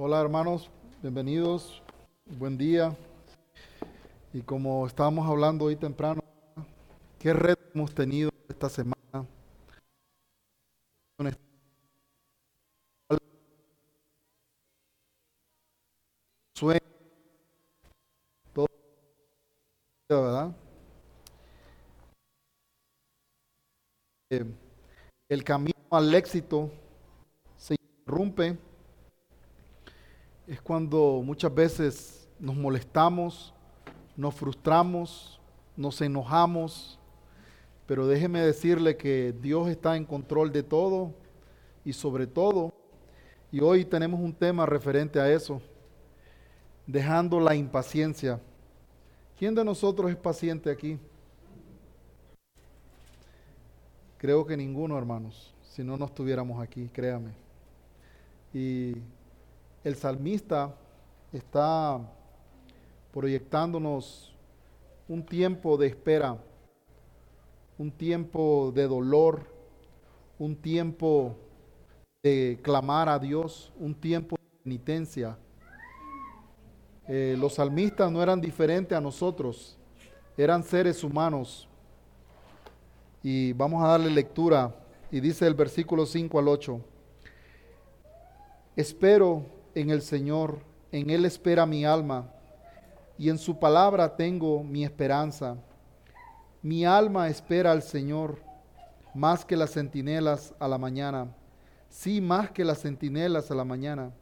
Hola 0.00 0.20
hermanos, 0.20 0.70
bienvenidos, 1.02 1.82
buen 2.24 2.56
día. 2.56 2.96
Y 4.32 4.42
como 4.42 4.86
estábamos 4.86 5.28
hablando 5.28 5.64
hoy 5.64 5.74
temprano, 5.74 6.22
¿qué 7.18 7.32
red 7.32 7.56
hemos 7.74 7.92
tenido 7.92 8.30
esta 8.48 8.68
semana? 8.68 8.94
Sueño, 16.54 16.80
¿verdad? 20.08 20.54
Eh, 24.30 24.44
el 25.28 25.42
camino 25.42 25.74
al 25.90 26.14
éxito 26.14 26.70
se 27.56 27.74
interrumpe 27.74 28.67
es 30.48 30.62
cuando 30.62 31.20
muchas 31.22 31.54
veces 31.54 32.26
nos 32.40 32.56
molestamos, 32.56 33.52
nos 34.16 34.34
frustramos, 34.34 35.38
nos 35.76 36.00
enojamos, 36.00 36.98
pero 37.86 38.06
déjeme 38.06 38.40
decirle 38.40 38.96
que 38.96 39.34
Dios 39.42 39.68
está 39.68 39.94
en 39.94 40.06
control 40.06 40.50
de 40.50 40.62
todo 40.62 41.12
y 41.84 41.92
sobre 41.92 42.26
todo, 42.26 42.72
y 43.52 43.60
hoy 43.60 43.84
tenemos 43.84 44.20
un 44.20 44.32
tema 44.32 44.64
referente 44.64 45.20
a 45.20 45.30
eso, 45.30 45.60
dejando 46.86 47.40
la 47.40 47.54
impaciencia. 47.54 48.40
¿Quién 49.38 49.54
de 49.54 49.62
nosotros 49.62 50.10
es 50.10 50.16
paciente 50.16 50.70
aquí? 50.70 50.98
Creo 54.16 54.46
que 54.46 54.56
ninguno, 54.56 54.96
hermanos, 54.96 55.54
si 55.62 55.84
no, 55.84 55.98
no 55.98 56.06
estuviéramos 56.06 56.60
aquí, 56.62 56.88
créame. 56.88 57.32
Y 58.52 58.94
el 59.84 59.94
salmista 59.94 60.74
está 61.32 62.00
proyectándonos 63.12 64.34
un 65.06 65.24
tiempo 65.24 65.76
de 65.76 65.86
espera, 65.86 66.36
un 67.78 67.90
tiempo 67.90 68.72
de 68.74 68.86
dolor, 68.86 69.46
un 70.38 70.56
tiempo 70.56 71.36
de 72.22 72.58
clamar 72.62 73.08
a 73.08 73.18
Dios, 73.18 73.72
un 73.78 73.94
tiempo 73.94 74.36
de 74.36 74.62
penitencia. 74.62 75.38
Eh, 77.06 77.36
los 77.38 77.54
salmistas 77.54 78.10
no 78.10 78.22
eran 78.22 78.40
diferentes 78.40 78.96
a 78.96 79.00
nosotros, 79.00 79.78
eran 80.36 80.62
seres 80.62 81.02
humanos. 81.02 81.68
Y 83.22 83.52
vamos 83.52 83.82
a 83.82 83.88
darle 83.88 84.10
lectura. 84.10 84.74
Y 85.10 85.20
dice 85.20 85.46
el 85.46 85.54
versículo 85.54 86.04
5 86.04 86.38
al 86.38 86.48
8. 86.48 86.80
Espero 88.76 89.57
en 89.80 89.90
el 89.90 90.02
Señor, 90.02 90.58
en 90.90 91.10
Él 91.10 91.24
espera 91.24 91.64
mi 91.64 91.84
alma, 91.84 92.32
y 93.16 93.30
en 93.30 93.38
su 93.38 93.58
palabra 93.58 94.16
tengo 94.16 94.62
mi 94.64 94.84
esperanza. 94.84 95.56
Mi 96.62 96.84
alma 96.84 97.28
espera 97.28 97.70
al 97.70 97.82
Señor 97.82 98.38
más 99.14 99.44
que 99.44 99.56
las 99.56 99.72
centinelas 99.72 100.52
a 100.58 100.68
la 100.68 100.78
mañana. 100.78 101.34
Sí, 101.88 102.20
más 102.20 102.50
que 102.50 102.64
las 102.64 102.80
centinelas 102.82 103.50
a 103.50 103.54
la 103.54 103.64
mañana. 103.64 104.12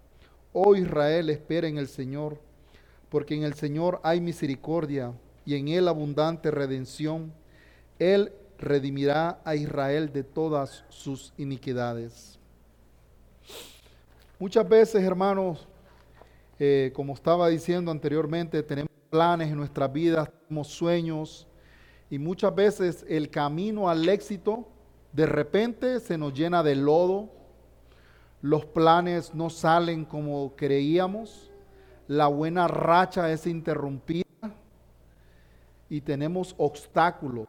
Oh 0.53 0.75
Israel, 0.75 1.31
espera 1.31 1.69
en 1.69 1.79
el 1.79 1.89
Señor, 1.89 2.41
porque 3.09 3.35
en 3.35 3.43
el 3.43 3.55
Señor 3.55 4.01
hay 4.03 4.21
misericordia 4.21 5.13
y 5.45 5.55
en 5.55 5.69
Él 5.69 5.89
abundante 5.89 6.51
redención. 6.51 7.33
Él 7.99 8.33
redimirá 8.59 9.41
a 9.45 9.55
Israel 9.57 10.13
de 10.13 10.23
todas 10.23 10.85
sus 10.89 11.33
iniquidades. 11.37 12.39
Muchas 14.39 14.69
veces, 14.69 15.03
hermanos, 15.03 15.67
eh, 16.59 16.93
como 16.95 17.15
estaba 17.15 17.49
diciendo 17.49 17.91
anteriormente, 17.91 18.63
tenemos 18.63 18.91
planes 19.09 19.49
en 19.49 19.57
nuestras 19.57 19.91
vidas, 19.91 20.29
tenemos 20.47 20.69
sueños, 20.69 21.47
y 22.11 22.19
muchas 22.19 22.55
veces 22.55 23.07
el 23.09 23.31
camino 23.31 23.89
al 23.89 24.07
éxito 24.07 24.69
de 25.15 25.25
repente 25.25 26.01
se 26.01 26.19
nos 26.19 26.35
llena 26.35 26.63
de 26.63 26.77
lodo, 26.77 27.31
los 28.43 28.67
planes 28.67 29.35
no 29.35 29.49
salen 29.49 30.05
como 30.05 30.55
creíamos, 30.55 31.51
la 32.07 32.27
buena 32.27 32.69
racha 32.69 33.33
es 33.33 33.47
interrumpida 33.47 34.23
y 35.89 36.03
tenemos 36.03 36.55
obstáculos. 36.59 37.49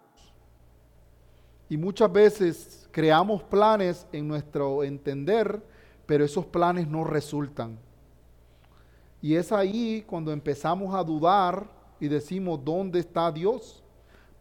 Y 1.67 1.75
muchas 1.75 2.09
veces 2.09 2.87
creamos 2.91 3.43
planes 3.43 4.07
en 4.13 4.25
nuestro 4.25 4.85
entender, 4.85 5.61
pero 6.07 6.25
esos 6.25 6.45
planes 6.45 6.87
no 6.87 7.03
resultan. 7.03 7.77
Y 9.21 9.35
es 9.35 9.51
ahí 9.51 10.03
cuando 10.07 10.31
empezamos 10.31 10.95
a 10.95 11.03
dudar 11.03 11.67
y 11.99 12.07
decimos, 12.07 12.59
¿dónde 12.63 12.99
está 12.99 13.31
Dios? 13.31 13.83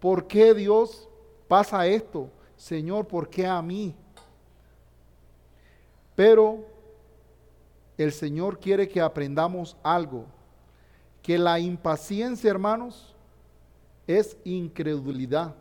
¿Por 0.00 0.26
qué 0.26 0.54
Dios 0.54 1.08
pasa 1.48 1.86
esto? 1.86 2.30
Señor, 2.56 3.06
¿por 3.06 3.28
qué 3.28 3.46
a 3.46 3.60
mí? 3.60 3.94
Pero 6.14 6.64
el 7.98 8.12
Señor 8.12 8.60
quiere 8.60 8.88
que 8.88 9.00
aprendamos 9.00 9.76
algo, 9.82 10.26
que 11.20 11.36
la 11.36 11.58
impaciencia, 11.58 12.50
hermanos, 12.50 13.14
es 14.06 14.36
incredulidad. 14.44 15.54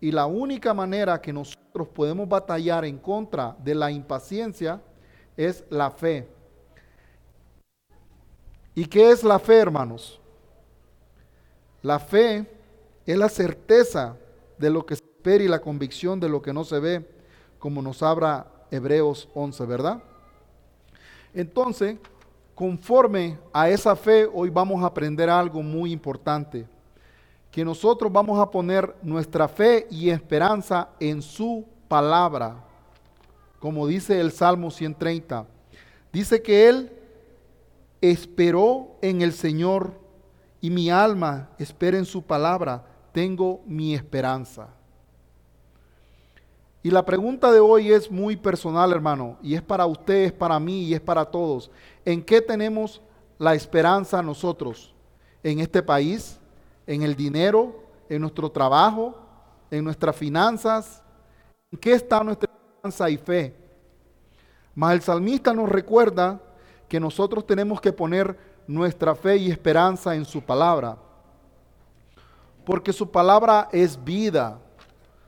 Y 0.00 0.12
la 0.12 0.26
única 0.26 0.72
manera 0.72 1.20
que 1.20 1.32
nosotros 1.32 1.88
podemos 1.88 2.28
batallar 2.28 2.84
en 2.84 2.98
contra 2.98 3.56
de 3.58 3.74
la 3.74 3.90
impaciencia 3.90 4.80
es 5.38 5.64
la 5.70 5.90
fe. 5.92 6.28
¿Y 8.74 8.84
qué 8.86 9.12
es 9.12 9.22
la 9.22 9.38
fe, 9.38 9.58
hermanos? 9.58 10.20
La 11.80 12.00
fe 12.00 12.44
es 13.06 13.16
la 13.16 13.28
certeza 13.28 14.16
de 14.58 14.68
lo 14.68 14.84
que 14.84 14.96
se 14.96 15.04
espera 15.04 15.44
y 15.44 15.48
la 15.48 15.60
convicción 15.60 16.18
de 16.18 16.28
lo 16.28 16.42
que 16.42 16.52
no 16.52 16.64
se 16.64 16.80
ve, 16.80 17.08
como 17.60 17.80
nos 17.80 18.02
habla 18.02 18.48
Hebreos 18.70 19.28
11, 19.32 19.64
¿verdad? 19.64 20.02
Entonces, 21.32 21.96
conforme 22.54 23.38
a 23.52 23.68
esa 23.70 23.94
fe, 23.94 24.28
hoy 24.32 24.50
vamos 24.50 24.82
a 24.82 24.86
aprender 24.86 25.30
algo 25.30 25.62
muy 25.62 25.92
importante, 25.92 26.66
que 27.52 27.64
nosotros 27.64 28.12
vamos 28.12 28.40
a 28.40 28.50
poner 28.50 28.92
nuestra 29.02 29.46
fe 29.46 29.86
y 29.88 30.10
esperanza 30.10 30.88
en 30.98 31.22
su 31.22 31.64
palabra 31.86 32.67
como 33.58 33.86
dice 33.86 34.20
el 34.20 34.32
Salmo 34.32 34.70
130. 34.70 35.46
Dice 36.12 36.42
que 36.42 36.68
él 36.68 36.92
esperó 38.00 38.96
en 39.02 39.22
el 39.22 39.32
Señor 39.32 39.92
y 40.60 40.70
mi 40.70 40.90
alma 40.90 41.50
espera 41.58 41.98
en 41.98 42.04
su 42.04 42.22
palabra. 42.22 42.84
Tengo 43.12 43.60
mi 43.66 43.94
esperanza. 43.94 44.68
Y 46.82 46.90
la 46.90 47.04
pregunta 47.04 47.50
de 47.50 47.60
hoy 47.60 47.92
es 47.92 48.10
muy 48.10 48.36
personal, 48.36 48.92
hermano, 48.92 49.36
y 49.42 49.54
es 49.54 49.62
para 49.62 49.84
ustedes, 49.84 50.32
para 50.32 50.58
mí 50.60 50.84
y 50.84 50.94
es 50.94 51.00
para 51.00 51.24
todos. 51.24 51.70
¿En 52.04 52.22
qué 52.22 52.40
tenemos 52.40 53.02
la 53.36 53.54
esperanza 53.54 54.22
nosotros? 54.22 54.94
¿En 55.42 55.58
este 55.58 55.82
país? 55.82 56.38
¿En 56.86 57.02
el 57.02 57.16
dinero? 57.16 57.82
¿En 58.08 58.22
nuestro 58.22 58.50
trabajo? 58.50 59.18
¿En 59.70 59.84
nuestras 59.84 60.14
finanzas? 60.16 61.02
¿En 61.70 61.78
qué 61.78 61.92
está 61.92 62.22
nuestra 62.22 62.47
y 63.08 63.16
fe. 63.16 63.54
Mas 64.74 64.94
el 64.94 65.02
salmista 65.02 65.52
nos 65.52 65.68
recuerda 65.68 66.40
que 66.88 67.00
nosotros 67.00 67.46
tenemos 67.46 67.80
que 67.80 67.92
poner 67.92 68.38
nuestra 68.66 69.14
fe 69.14 69.36
y 69.36 69.50
esperanza 69.50 70.14
en 70.14 70.24
su 70.24 70.40
palabra. 70.40 70.96
Porque 72.64 72.92
su 72.92 73.10
palabra 73.10 73.68
es 73.72 74.02
vida, 74.02 74.58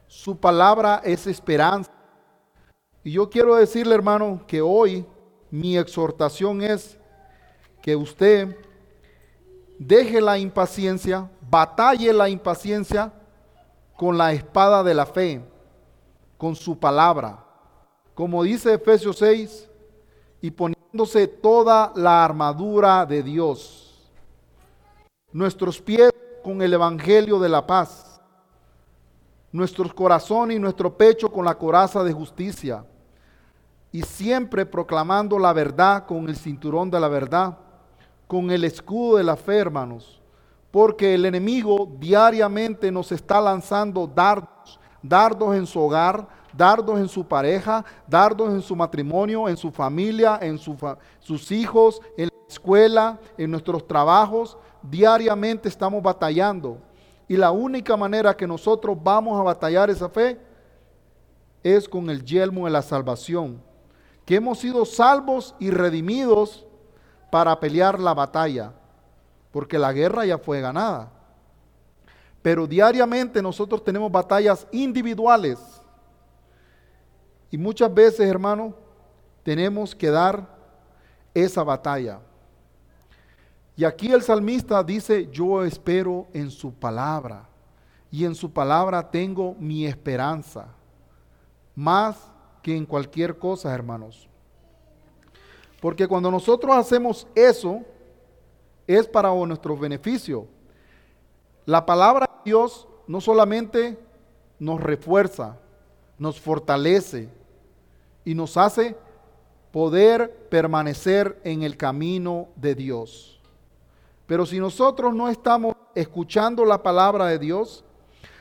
su 0.07 0.37
palabra 0.37 1.01
es 1.05 1.27
esperanza. 1.27 1.91
Y 3.03 3.13
yo 3.13 3.29
quiero 3.29 3.57
decirle, 3.57 3.95
hermano, 3.95 4.41
que 4.47 4.61
hoy 4.61 5.07
mi 5.51 5.77
exhortación 5.77 6.63
es 6.63 6.99
que 7.83 7.97
usted 7.97 8.57
deje 9.79 10.21
la 10.21 10.39
impaciencia, 10.39 11.31
batalle 11.41 12.13
la 12.13 12.29
impaciencia 12.29 13.13
con 13.97 14.17
la 14.17 14.33
espada 14.33 14.83
de 14.83 14.95
la 14.95 15.07
fe, 15.07 15.43
con 16.37 16.55
su 16.55 16.79
palabra 16.79 17.50
como 18.21 18.43
dice 18.43 18.75
Efesios 18.75 19.17
6, 19.17 19.67
y 20.43 20.51
poniéndose 20.51 21.27
toda 21.27 21.91
la 21.97 22.23
armadura 22.23 23.07
de 23.07 23.23
Dios, 23.23 24.13
nuestros 25.33 25.81
pies 25.81 26.13
con 26.45 26.61
el 26.61 26.75
Evangelio 26.75 27.39
de 27.39 27.49
la 27.49 27.67
paz, 27.67 28.21
nuestros 29.51 29.95
corazones 29.95 30.59
y 30.59 30.61
nuestro 30.61 30.95
pecho 30.95 31.33
con 31.33 31.47
la 31.47 31.57
coraza 31.57 32.05
de 32.05 32.13
justicia, 32.13 32.85
y 33.91 34.03
siempre 34.03 34.67
proclamando 34.67 35.39
la 35.39 35.55
verdad 35.55 36.05
con 36.05 36.29
el 36.29 36.37
cinturón 36.37 36.91
de 36.91 37.01
la 37.01 37.09
verdad, 37.09 37.57
con 38.27 38.51
el 38.51 38.65
escudo 38.65 39.17
de 39.17 39.25
la 39.25 39.37
fe, 39.37 39.57
hermanos, 39.57 40.21
porque 40.71 41.15
el 41.15 41.25
enemigo 41.25 41.91
diariamente 41.99 42.93
nos 42.93 43.13
está 43.13 43.41
lanzando 43.41 44.07
dardos, 44.07 44.79
dardos 45.03 45.57
en 45.57 45.67
su 45.67 45.81
hogar, 45.81 46.40
dardos 46.53 46.99
en 46.99 47.09
su 47.09 47.27
pareja, 47.27 47.85
dardos 48.07 48.51
en 48.51 48.63
su 48.63 48.75
matrimonio, 48.77 49.49
en 49.49 49.57
su 49.57 49.71
familia, 49.71 50.39
en 50.43 50.59
sus 50.59 51.51
hijos, 51.53 52.01
en 52.17 52.27
la 52.27 52.47
escuela, 52.49 53.21
en 53.37 53.51
nuestros 53.51 53.87
trabajos. 53.87 54.57
Diariamente 54.83 55.69
estamos 55.69 56.03
batallando. 56.03 56.79
Y 57.29 57.37
la 57.37 57.51
única 57.51 57.97
manera 57.97 58.37
que 58.37 58.47
nosotros 58.47 58.97
vamos 59.01 59.39
a 59.39 59.45
batallar 59.45 59.89
esa 59.91 60.09
fe 60.09 60.39
es 61.63 61.89
con 61.89 62.11
el 62.11 62.25
yelmo 62.25 62.65
de 62.65 62.73
la 62.73 62.83
salvación. 62.83 63.63
Que 64.25 64.37
hemos 64.37 64.59
sido 64.59 64.85
salvos 64.85 65.55
y 65.59 65.71
redimidos 65.71 66.67
para 67.31 67.59
pelear 67.61 68.01
la 68.01 68.15
batalla. 68.15 68.73
Porque 69.53 69.79
la 69.79 69.93
guerra 69.93 70.25
ya 70.25 70.39
fue 70.39 70.61
ganada. 70.61 71.13
Pero 72.43 72.67
diariamente 72.67 73.43
nosotros 73.43 73.85
tenemos 73.85 74.11
batallas 74.11 74.67
individuales. 74.73 75.80
Y 77.51 77.59
muchas 77.59 77.93
veces, 77.93 78.21
hermano, 78.29 78.75
tenemos 79.43 79.95
que 79.95 80.11
dar 80.11 80.47
esa 81.35 81.63
batalla. 81.63 82.21
Y 83.77 83.85
aquí 83.85 84.13
el 84.13 84.23
salmista 84.23 84.83
dice, 84.85 85.29
yo 85.33 85.65
espero 85.65 86.29
en 86.33 86.51
su 86.51 86.73
palabra. 86.73 87.49
Y 88.11 88.25
en 88.25 88.35
su 88.35 88.53
palabra 88.53 89.11
tengo 89.11 89.55
mi 89.59 89.87
esperanza. 89.87 90.69
Más 91.75 92.31
que 92.63 92.77
en 92.77 92.85
cualquier 92.85 93.39
cosa, 93.39 93.75
hermanos. 93.75 94.29
Porque 95.81 96.07
cuando 96.07 96.31
nosotros 96.31 96.77
hacemos 96.77 97.27
eso, 97.35 97.83
es 98.87 99.07
para 99.07 99.35
nuestro 99.35 99.77
beneficio. 99.77 100.47
La 101.65 101.87
palabra 101.87 102.27
de 102.27 102.51
Dios 102.51 102.87
no 103.07 103.21
solamente 103.21 103.99
nos 104.59 104.81
refuerza, 104.81 105.57
nos 106.19 106.39
fortalece 106.39 107.31
y 108.31 108.35
nos 108.37 108.57
hace 108.57 108.97
poder 109.73 110.47
permanecer 110.49 111.41
en 111.43 111.65
el 111.65 111.77
camino 111.77 112.47
de 112.55 112.77
Dios. 112.77 113.41
Pero 114.29 114.47
si 114.47 114.61
nosotros 114.61 115.13
no 115.13 115.29
estamos 115.29 115.75
escuchando 115.97 116.65
la 116.65 116.81
palabra 116.81 117.27
de 117.27 117.41
Dios, 117.41 117.85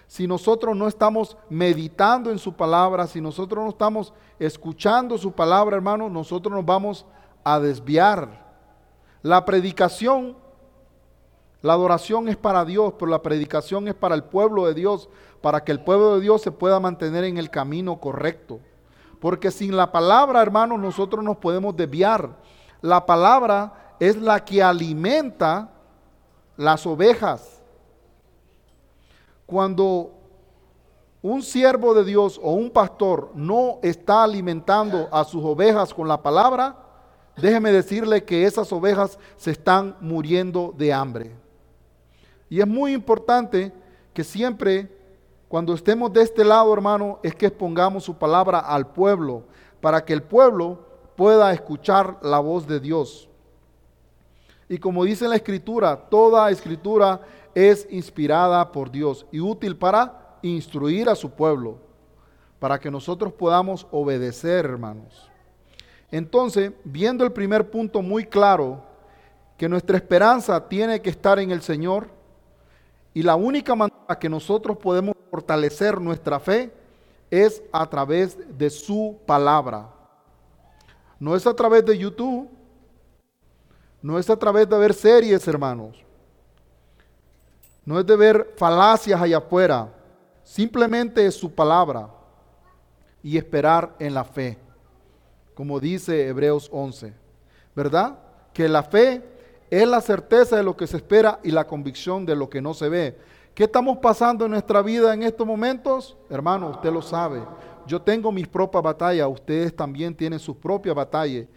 si 0.06 0.28
nosotros 0.28 0.78
no 0.78 0.88
estamos 0.88 1.38
meditando 1.50 2.30
en 2.30 2.38
su 2.38 2.54
palabra, 2.54 3.08
si 3.08 3.20
nosotros 3.20 3.64
no 3.64 3.72
estamos 3.72 4.14
escuchando 4.38 5.18
su 5.18 5.32
palabra, 5.32 5.78
hermano, 5.78 6.08
nosotros 6.08 6.54
nos 6.54 6.66
vamos 6.68 7.08
a 7.44 7.60
desviar. 7.60 8.46
La 9.24 9.44
predicación 9.44 10.38
la 11.62 11.74
adoración 11.74 12.30
es 12.30 12.38
para 12.38 12.64
Dios, 12.64 12.94
pero 12.98 13.10
la 13.10 13.24
predicación 13.24 13.88
es 13.88 13.96
para 13.96 14.14
el 14.14 14.24
pueblo 14.24 14.68
de 14.68 14.76
Dios, 14.76 15.10
para 15.42 15.64
que 15.64 15.72
el 15.72 15.84
pueblo 15.84 16.16
de 16.16 16.22
Dios 16.22 16.44
se 16.44 16.52
pueda 16.52 16.80
mantener 16.80 17.24
en 17.24 17.38
el 17.38 17.50
camino 17.50 18.00
correcto. 18.00 18.60
Porque 19.20 19.52
sin 19.52 19.76
la 19.76 19.92
palabra, 19.92 20.42
hermanos, 20.42 20.80
nosotros 20.80 21.24
nos 21.24 21.38
podemos 21.38 21.76
desviar. 21.76 22.38
La 22.82 23.06
palabra 23.06 23.96
es 24.00 24.16
la 24.16 24.44
que 24.44 24.64
alimenta 24.64 25.70
las 26.56 26.86
ovejas. 26.86 27.62
Cuando 29.46 30.14
un 31.22 31.42
siervo 31.42 31.94
de 31.94 32.06
Dios 32.06 32.40
o 32.42 32.54
un 32.54 32.70
pastor 32.70 33.32
no 33.36 33.80
está 33.82 34.24
alimentando 34.24 35.10
a 35.12 35.24
sus 35.24 35.44
ovejas 35.44 35.94
con 35.94 36.08
la 36.08 36.22
palabra, 36.22 36.78
déjeme 37.36 37.72
decirle 37.72 38.24
que 38.24 38.46
esas 38.46 38.72
ovejas 38.72 39.20
se 39.36 39.52
están 39.52 39.98
muriendo 40.00 40.74
de 40.78 40.94
hambre. 40.94 41.36
Y 42.50 42.62
es 42.62 42.68
muy 42.68 42.94
importante 42.94 43.74
que 44.14 44.24
siempre, 44.24 44.99
cuando 45.50 45.74
estemos 45.74 46.14
de 46.14 46.22
este 46.22 46.46
lado, 46.46 46.72
hermano, 46.72 47.20
es 47.24 47.34
que 47.34 47.48
expongamos 47.48 48.04
su 48.04 48.16
palabra 48.16 48.60
al 48.60 48.86
pueblo, 48.86 49.46
para 49.82 50.06
que 50.06 50.14
el 50.14 50.22
pueblo 50.22 50.86
pueda 51.18 51.52
escuchar 51.52 52.20
la 52.22 52.38
voz 52.38 52.68
de 52.68 52.80
Dios. 52.80 53.28
Y 54.70 54.78
como 54.78 55.04
dice 55.04 55.28
la 55.28 55.36
escritura, 55.36 55.98
toda 55.98 56.52
escritura 56.52 57.22
es 57.56 57.88
inspirada 57.90 58.72
por 58.72 58.92
Dios 58.92 59.26
y 59.32 59.40
útil 59.40 59.76
para 59.76 60.38
instruir 60.44 61.10
a 61.10 61.16
su 61.16 61.32
pueblo, 61.32 61.80
para 62.60 62.80
que 62.80 62.92
nosotros 62.92 63.34
podamos 63.34 63.88
obedecer, 63.90 64.66
hermanos. 64.66 65.32
Entonces, 66.12 66.74
viendo 66.84 67.24
el 67.24 67.32
primer 67.32 67.72
punto 67.72 68.04
muy 68.04 68.24
claro, 68.24 68.84
que 69.58 69.68
nuestra 69.68 69.98
esperanza 69.98 70.70
tiene 70.70 71.02
que 71.02 71.10
estar 71.10 71.40
en 71.40 71.50
el 71.50 71.64
Señor, 71.64 72.19
y 73.14 73.24
la 73.24 73.36
única 73.36 73.76
manera 73.76 74.20
que 74.20 74.30
nosotros 74.30 74.78
podemos 74.78 75.16
fortalecer 75.32 76.00
nuestra 76.00 76.40
fe 76.40 76.72
es 77.30 77.62
a 77.72 77.88
través 77.90 78.38
de 78.58 78.70
su 78.70 79.18
palabra. 79.26 79.90
No 81.20 81.36
es 81.36 81.46
a 81.46 81.54
través 81.54 81.86
de 81.86 81.98
YouTube, 81.98 82.50
no 84.02 84.18
es 84.18 84.30
a 84.30 84.38
través 84.38 84.70
de 84.70 84.78
ver 84.78 84.94
series, 84.94 85.48
hermanos. 85.48 85.98
No 87.84 88.00
es 88.00 88.06
de 88.06 88.16
ver 88.16 88.54
falacias 88.56 89.20
allá 89.20 89.38
afuera. 89.38 89.90
Simplemente 90.44 91.26
es 91.26 91.36
su 91.36 91.52
palabra 91.52 92.10
y 93.22 93.38
esperar 93.38 93.96
en 94.00 94.14
la 94.14 94.24
fe, 94.24 94.58
como 95.54 95.80
dice 95.80 96.28
Hebreos 96.28 96.70
11. 96.72 97.14
¿Verdad? 97.76 98.18
Que 98.54 98.68
la 98.68 98.84
fe 98.84 99.24
es 99.70 99.88
la 99.88 100.02
certeza 100.02 100.56
de 100.56 100.64
lo 100.64 100.76
que 100.76 100.88
se 100.88 100.98
espera 100.98 101.40
y 101.44 101.52
la 101.52 101.68
convicción 101.68 102.26
de 102.26 102.36
lo 102.36 102.50
que 102.50 102.62
no 102.62 102.74
se 102.74 102.90
ve. 102.90 103.18
¿Qué 103.54 103.66
estamos 103.66 103.98
pasando 103.98 104.46
en 104.46 104.52
nuestra 104.52 104.82
vida 104.82 105.14
en 105.14 105.24
estos 105.24 105.46
momentos? 105.46 106.18
Hermano, 106.30 106.70
usted 106.70 106.92
lo 106.92 107.02
sabe. 107.02 107.42
Yo 107.86 108.02
tengo 108.02 108.32
mis 108.32 108.48
propias 108.48 108.84
batallas, 108.84 109.28
ustedes 109.28 109.76
también 109.76 110.16
tienen 110.16 110.40
sus 110.40 110.56
propias 110.56 110.96
batallas. 110.96 111.48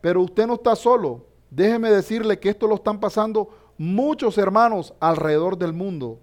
Pero 0.00 0.22
usted 0.22 0.46
no 0.46 0.54
está 0.54 0.74
solo. 0.74 1.26
Déjeme 1.50 1.90
decirle 1.90 2.38
que 2.38 2.48
esto 2.48 2.66
lo 2.66 2.76
están 2.76 2.98
pasando 2.98 3.50
muchos 3.76 4.38
hermanos 4.38 4.94
alrededor 5.00 5.56
del 5.56 5.72
mundo. 5.72 6.18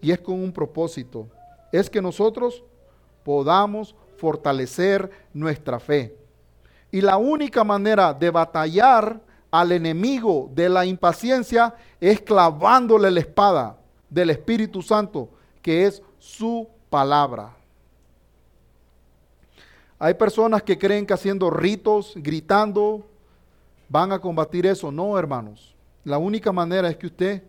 Y 0.00 0.12
es 0.12 0.20
con 0.20 0.34
un 0.34 0.52
propósito. 0.52 1.28
Es 1.72 1.90
que 1.90 2.00
nosotros 2.00 2.64
podamos 3.24 3.94
fortalecer 4.16 5.10
nuestra 5.32 5.78
fe. 5.78 6.16
Y 6.90 7.00
la 7.00 7.16
única 7.16 7.64
manera 7.64 8.14
de 8.14 8.30
batallar 8.30 9.20
al 9.50 9.72
enemigo 9.72 10.50
de 10.54 10.68
la 10.68 10.84
impaciencia 10.84 11.74
es 12.00 12.20
clavándole 12.20 13.10
la 13.10 13.20
espada 13.20 13.78
del 14.08 14.30
Espíritu 14.30 14.82
Santo, 14.82 15.30
que 15.62 15.86
es 15.86 16.02
su 16.18 16.68
palabra. 16.90 17.54
Hay 19.98 20.14
personas 20.14 20.62
que 20.62 20.78
creen 20.78 21.06
que 21.06 21.14
haciendo 21.14 21.50
ritos, 21.50 22.14
gritando, 22.16 23.06
van 23.88 24.12
a 24.12 24.20
combatir 24.20 24.66
eso. 24.66 24.92
No, 24.92 25.18
hermanos. 25.18 25.74
La 26.04 26.18
única 26.18 26.52
manera 26.52 26.88
es 26.88 26.96
que 26.96 27.06
usted 27.06 27.42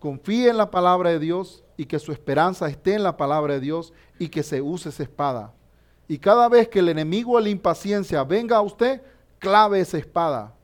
confíe 0.00 0.48
en 0.48 0.56
la 0.56 0.70
palabra 0.70 1.10
de 1.10 1.18
Dios 1.18 1.62
y 1.76 1.86
que 1.86 1.98
su 1.98 2.12
esperanza 2.12 2.68
esté 2.68 2.94
en 2.94 3.02
la 3.02 3.16
palabra 3.16 3.54
de 3.54 3.60
Dios 3.60 3.92
y 4.18 4.28
que 4.28 4.42
se 4.42 4.60
use 4.60 4.88
esa 4.88 5.02
espada. 5.04 5.52
Y 6.08 6.18
cada 6.18 6.48
vez 6.48 6.68
que 6.68 6.80
el 6.80 6.88
enemigo 6.88 7.36
de 7.36 7.44
la 7.44 7.50
impaciencia 7.50 8.24
venga 8.24 8.56
a 8.56 8.62
usted, 8.62 9.02
clave 9.38 9.80
esa 9.80 9.98
espada 9.98 10.55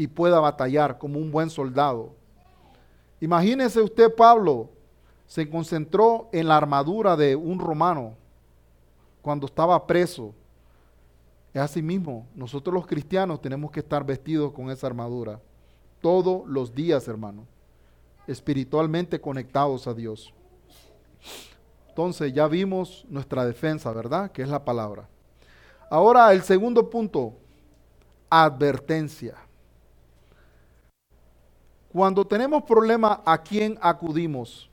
y 0.00 0.06
pueda 0.06 0.40
batallar 0.40 0.96
como 0.96 1.18
un 1.18 1.30
buen 1.30 1.50
soldado. 1.50 2.14
Imagínese 3.20 3.82
usted, 3.82 4.14
Pablo, 4.14 4.70
se 5.26 5.46
concentró 5.50 6.30
en 6.32 6.48
la 6.48 6.56
armadura 6.56 7.18
de 7.18 7.36
un 7.36 7.58
romano 7.58 8.14
cuando 9.20 9.44
estaba 9.44 9.86
preso. 9.86 10.32
Es 11.52 11.60
así 11.60 11.82
mismo, 11.82 12.26
nosotros 12.34 12.72
los 12.72 12.86
cristianos 12.86 13.42
tenemos 13.42 13.70
que 13.70 13.80
estar 13.80 14.02
vestidos 14.02 14.54
con 14.54 14.70
esa 14.70 14.86
armadura 14.86 15.38
todos 16.00 16.48
los 16.48 16.74
días, 16.74 17.06
hermano, 17.06 17.44
espiritualmente 18.26 19.20
conectados 19.20 19.86
a 19.86 19.92
Dios. 19.92 20.32
Entonces 21.90 22.32
ya 22.32 22.48
vimos 22.48 23.04
nuestra 23.10 23.44
defensa, 23.44 23.92
¿verdad? 23.92 24.32
Que 24.32 24.40
es 24.40 24.48
la 24.48 24.64
palabra. 24.64 25.06
Ahora 25.90 26.32
el 26.32 26.40
segundo 26.40 26.88
punto, 26.88 27.34
advertencia. 28.30 29.49
Cuando 31.92 32.24
tenemos 32.24 32.62
problemas, 32.62 33.18
¿a 33.24 33.38
quién 33.38 33.78
acudimos? 33.80 34.70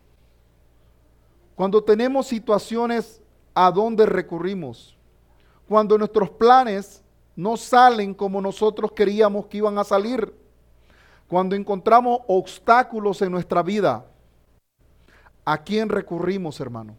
Cuando 1.55 1.83
tenemos 1.83 2.27
situaciones, 2.27 3.21
¿a 3.55 3.71
dónde 3.71 4.05
recurrimos? 4.05 4.95
Cuando 5.67 5.97
nuestros 5.97 6.29
planes 6.29 7.03
no 7.37 7.55
salen 7.55 8.15
como 8.15 8.41
nosotros 8.41 8.91
queríamos 8.91 9.45
que 9.45 9.57
iban 9.57 9.77
a 9.77 9.83
salir. 9.83 10.33
Cuando 11.27 11.55
encontramos 11.55 12.21
obstáculos 12.27 13.21
en 13.21 13.31
nuestra 13.31 13.61
vida, 13.61 14.05
¿a 15.45 15.57
quién 15.59 15.87
recurrimos, 15.87 16.59
hermano? 16.59 16.95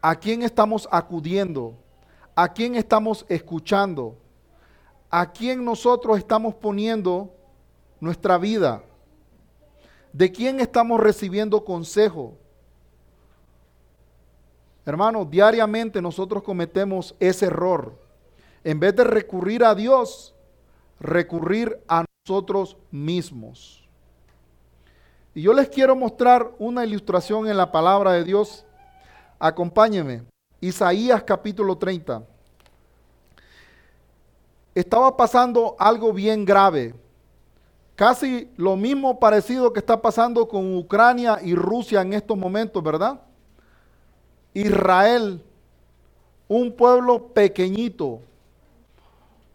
¿A 0.00 0.14
quién 0.14 0.42
estamos 0.42 0.88
acudiendo? 0.90 1.74
¿A 2.34 2.48
quién 2.48 2.76
estamos 2.76 3.26
escuchando? 3.28 4.16
¿A 5.10 5.30
quién 5.32 5.64
nosotros 5.64 6.16
estamos 6.18 6.54
poniendo 6.54 7.35
nuestra 8.00 8.38
vida? 8.38 8.82
¿De 10.12 10.32
quién 10.32 10.60
estamos 10.60 11.00
recibiendo 11.00 11.64
consejo? 11.64 12.38
Hermanos, 14.84 15.28
diariamente 15.28 16.00
nosotros 16.00 16.42
cometemos 16.42 17.14
ese 17.18 17.46
error. 17.46 17.98
En 18.62 18.78
vez 18.78 18.94
de 18.94 19.04
recurrir 19.04 19.64
a 19.64 19.74
Dios, 19.74 20.34
recurrir 21.00 21.78
a 21.88 22.04
nosotros 22.26 22.76
mismos. 22.90 23.86
Y 25.34 25.42
yo 25.42 25.52
les 25.52 25.68
quiero 25.68 25.94
mostrar 25.94 26.50
una 26.58 26.86
ilustración 26.86 27.46
en 27.48 27.56
la 27.56 27.70
palabra 27.70 28.12
de 28.12 28.24
Dios. 28.24 28.64
Acompáñenme. 29.38 30.22
Isaías 30.60 31.22
capítulo 31.24 31.76
30. 31.76 32.22
Estaba 34.74 35.16
pasando 35.16 35.76
algo 35.78 36.12
bien 36.12 36.44
grave. 36.44 36.94
Casi 37.96 38.50
lo 38.58 38.76
mismo 38.76 39.18
parecido 39.18 39.72
que 39.72 39.80
está 39.80 40.00
pasando 40.00 40.46
con 40.46 40.76
Ucrania 40.76 41.40
y 41.42 41.54
Rusia 41.54 42.02
en 42.02 42.12
estos 42.12 42.36
momentos, 42.36 42.82
¿verdad? 42.82 43.22
Israel, 44.52 45.42
un 46.46 46.76
pueblo 46.76 47.28
pequeñito, 47.28 48.20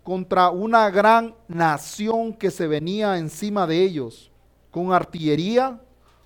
contra 0.04 0.50
una 0.50 0.90
gran 0.90 1.36
nación 1.48 2.34
que 2.34 2.50
se 2.50 2.66
venía 2.66 3.20
encima 3.20 3.68
de 3.68 3.84
ellos, 3.84 4.32
con 4.72 4.92
artillería, 4.92 5.80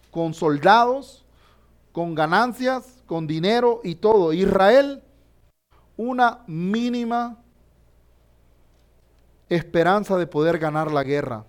con 0.10 0.34
soldados, 0.34 1.26
con 1.92 2.16
ganancias, 2.16 3.04
con 3.06 3.28
dinero 3.28 3.82
y 3.84 3.96
todo. 3.96 4.32
Israel, 4.32 5.04
una 5.98 6.40
mínima 6.48 7.38
esperanza 9.50 10.18
de 10.18 10.28
poder 10.28 10.58
ganar 10.58 10.92
la 10.92 11.04
guerra. 11.04 11.46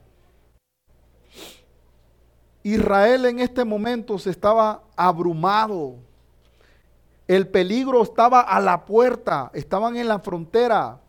Israel 2.66 3.26
en 3.26 3.38
este 3.38 3.64
momento 3.64 4.18
se 4.18 4.30
estaba 4.30 4.82
abrumado 4.96 5.96
el 7.26 7.48
peligro 7.48 8.02
estaba 8.02 8.40
a 8.40 8.60
la 8.60 8.84
puerta, 8.84 9.50
estaban 9.52 9.96
en 9.96 10.08
la 10.08 10.20
frontera. 10.20 11.00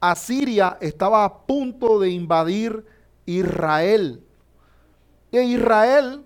Asiria 0.00 0.76
estaba 0.80 1.24
a 1.24 1.46
punto 1.46 1.98
de 1.98 2.10
invadir 2.10 2.84
Israel. 3.24 4.22
E 5.30 5.42
Israel 5.44 6.24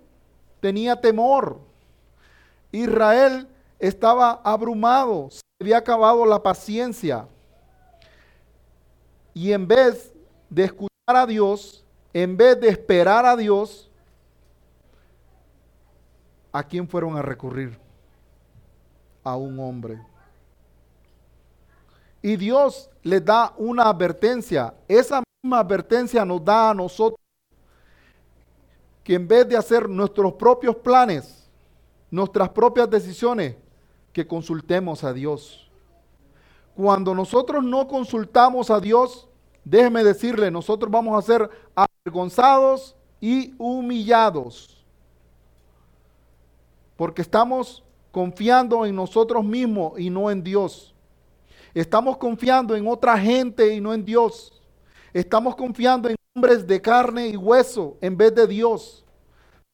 tenía 0.61 1.01
temor. 1.01 1.61
Israel 2.73 3.47
estaba 3.79 4.41
abrumado, 4.43 5.29
se 5.31 5.41
había 5.61 5.79
acabado 5.79 6.27
la 6.27 6.43
paciencia. 6.43 7.29
Y 9.33 9.53
en 9.53 9.69
vez 9.69 10.13
de 10.51 10.65
escuchar 10.65 10.91
a 11.07 11.27
Dios, 11.27 11.85
en 12.13 12.37
vez 12.37 12.59
de 12.61 12.69
esperar 12.69 13.25
a 13.27 13.37
Dios, 13.37 13.91
¿a 16.57 16.63
quién 16.65 16.89
fueron 16.89 17.17
a 17.17 17.23
recurrir? 17.23 17.79
a 19.27 19.35
un 19.35 19.59
hombre. 19.59 20.01
Y 22.23 22.37
Dios 22.37 22.89
le 23.03 23.21
da 23.21 23.53
una 23.57 23.89
advertencia. 23.89 24.73
Esa 24.87 25.21
misma 25.43 25.59
advertencia 25.59 26.25
nos 26.25 26.45
da 26.45 26.71
a 26.71 26.75
nosotros 26.75 27.21
que 29.03 29.15
en 29.15 29.27
vez 29.27 29.49
de 29.49 29.57
hacer 29.57 29.89
nuestros 29.89 30.33
propios 30.35 30.77
planes, 30.77 31.49
nuestras 32.09 32.49
propias 32.51 32.89
decisiones, 32.89 33.57
que 34.13 34.27
consultemos 34.27 35.03
a 35.03 35.13
Dios. 35.13 35.69
Cuando 36.77 37.13
nosotros 37.13 37.65
no 37.65 37.89
consultamos 37.89 38.71
a 38.71 38.79
Dios, 38.79 39.29
déjeme 39.65 40.05
decirle, 40.05 40.53
nosotros 40.53 40.91
vamos 40.91 41.19
a 41.19 41.27
ser 41.27 41.51
avergonzados 41.75 42.95
y 43.21 43.55
humillados. 43.59 44.76
Porque 46.97 47.23
estamos 47.23 47.85
confiando 48.11 48.87
en 48.87 48.97
nosotros 48.97 49.45
mismos 49.45 49.99
y 50.01 50.11
no 50.11 50.31
en 50.31 50.43
Dios. 50.43 50.95
Estamos 51.75 52.17
confiando 52.17 52.75
en 52.75 52.89
otra 52.89 53.19
gente 53.19 53.75
y 53.75 53.81
no 53.81 53.93
en 53.93 54.05
Dios. 54.05 54.63
Estamos 55.13 55.55
confiando 55.55 56.09
en 56.09 56.17
hombres 56.35 56.67
de 56.67 56.81
carne 56.81 57.29
y 57.29 57.37
hueso 57.37 57.97
en 58.01 58.17
vez 58.17 58.35
de 58.35 58.47
Dios. 58.47 59.05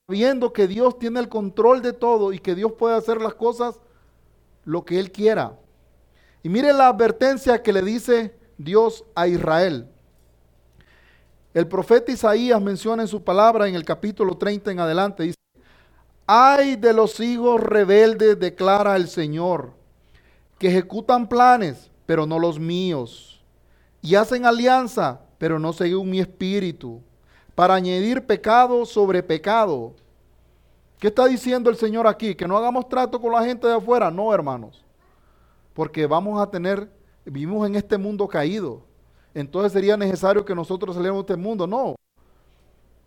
Sabiendo 0.08 0.52
que 0.52 0.66
Dios 0.66 0.98
tiene 0.98 1.20
el 1.20 1.28
control 1.28 1.80
de 1.80 1.92
todo 1.92 2.32
y 2.32 2.38
que 2.40 2.56
Dios 2.56 2.72
puede 2.72 2.96
hacer 2.96 3.20
las 3.20 3.34
cosas 3.34 3.78
lo 4.64 4.84
que 4.84 4.98
Él 4.98 5.12
quiera. 5.12 5.56
Y 6.42 6.48
mire 6.48 6.72
la 6.72 6.88
advertencia 6.88 7.62
que 7.62 7.72
le 7.72 7.82
dice 7.82 8.36
Dios 8.58 9.04
a 9.14 9.28
Israel. 9.28 9.88
El 11.54 11.68
profeta 11.68 12.10
Isaías 12.10 12.60
menciona 12.60 13.02
en 13.02 13.08
su 13.08 13.22
palabra 13.22 13.68
en 13.68 13.74
el 13.74 13.84
capítulo 13.84 14.36
30 14.36 14.72
en 14.72 14.80
adelante, 14.80 15.22
dice, 15.22 15.36
Ay 16.26 16.76
de 16.76 16.92
los 16.92 17.18
hijos 17.20 17.60
rebeldes, 17.60 18.38
declara 18.38 18.96
el 18.96 19.08
Señor, 19.08 19.72
que 20.58 20.68
ejecutan 20.68 21.28
planes, 21.28 21.90
pero 22.06 22.26
no 22.26 22.38
los 22.38 22.58
míos, 22.58 23.42
y 24.00 24.14
hacen 24.14 24.46
alianza, 24.46 25.20
pero 25.38 25.58
no 25.58 25.72
según 25.72 26.10
mi 26.10 26.20
espíritu, 26.20 27.00
para 27.54 27.74
añadir 27.74 28.24
pecado 28.24 28.86
sobre 28.86 29.22
pecado. 29.22 29.94
¿Qué 30.98 31.08
está 31.08 31.26
diciendo 31.26 31.68
el 31.68 31.76
Señor 31.76 32.06
aquí? 32.06 32.34
Que 32.34 32.46
no 32.46 32.56
hagamos 32.56 32.88
trato 32.88 33.20
con 33.20 33.32
la 33.32 33.44
gente 33.44 33.66
de 33.66 33.74
afuera. 33.74 34.08
No, 34.08 34.32
hermanos. 34.32 34.84
Porque 35.74 36.06
vamos 36.06 36.40
a 36.40 36.48
tener, 36.48 36.88
vivimos 37.24 37.66
en 37.66 37.74
este 37.74 37.98
mundo 37.98 38.28
caído. 38.28 38.82
Entonces 39.34 39.72
sería 39.72 39.96
necesario 39.96 40.44
que 40.44 40.54
nosotros 40.54 40.94
saliéramos 40.94 41.26
de 41.26 41.32
este 41.32 41.42
mundo. 41.42 41.66
No. 41.66 41.96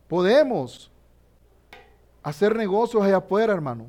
Podemos 0.10 0.92
hacer 2.26 2.56
negocios 2.56 3.04
allá 3.04 3.18
afuera, 3.18 3.54
hermano, 3.54 3.86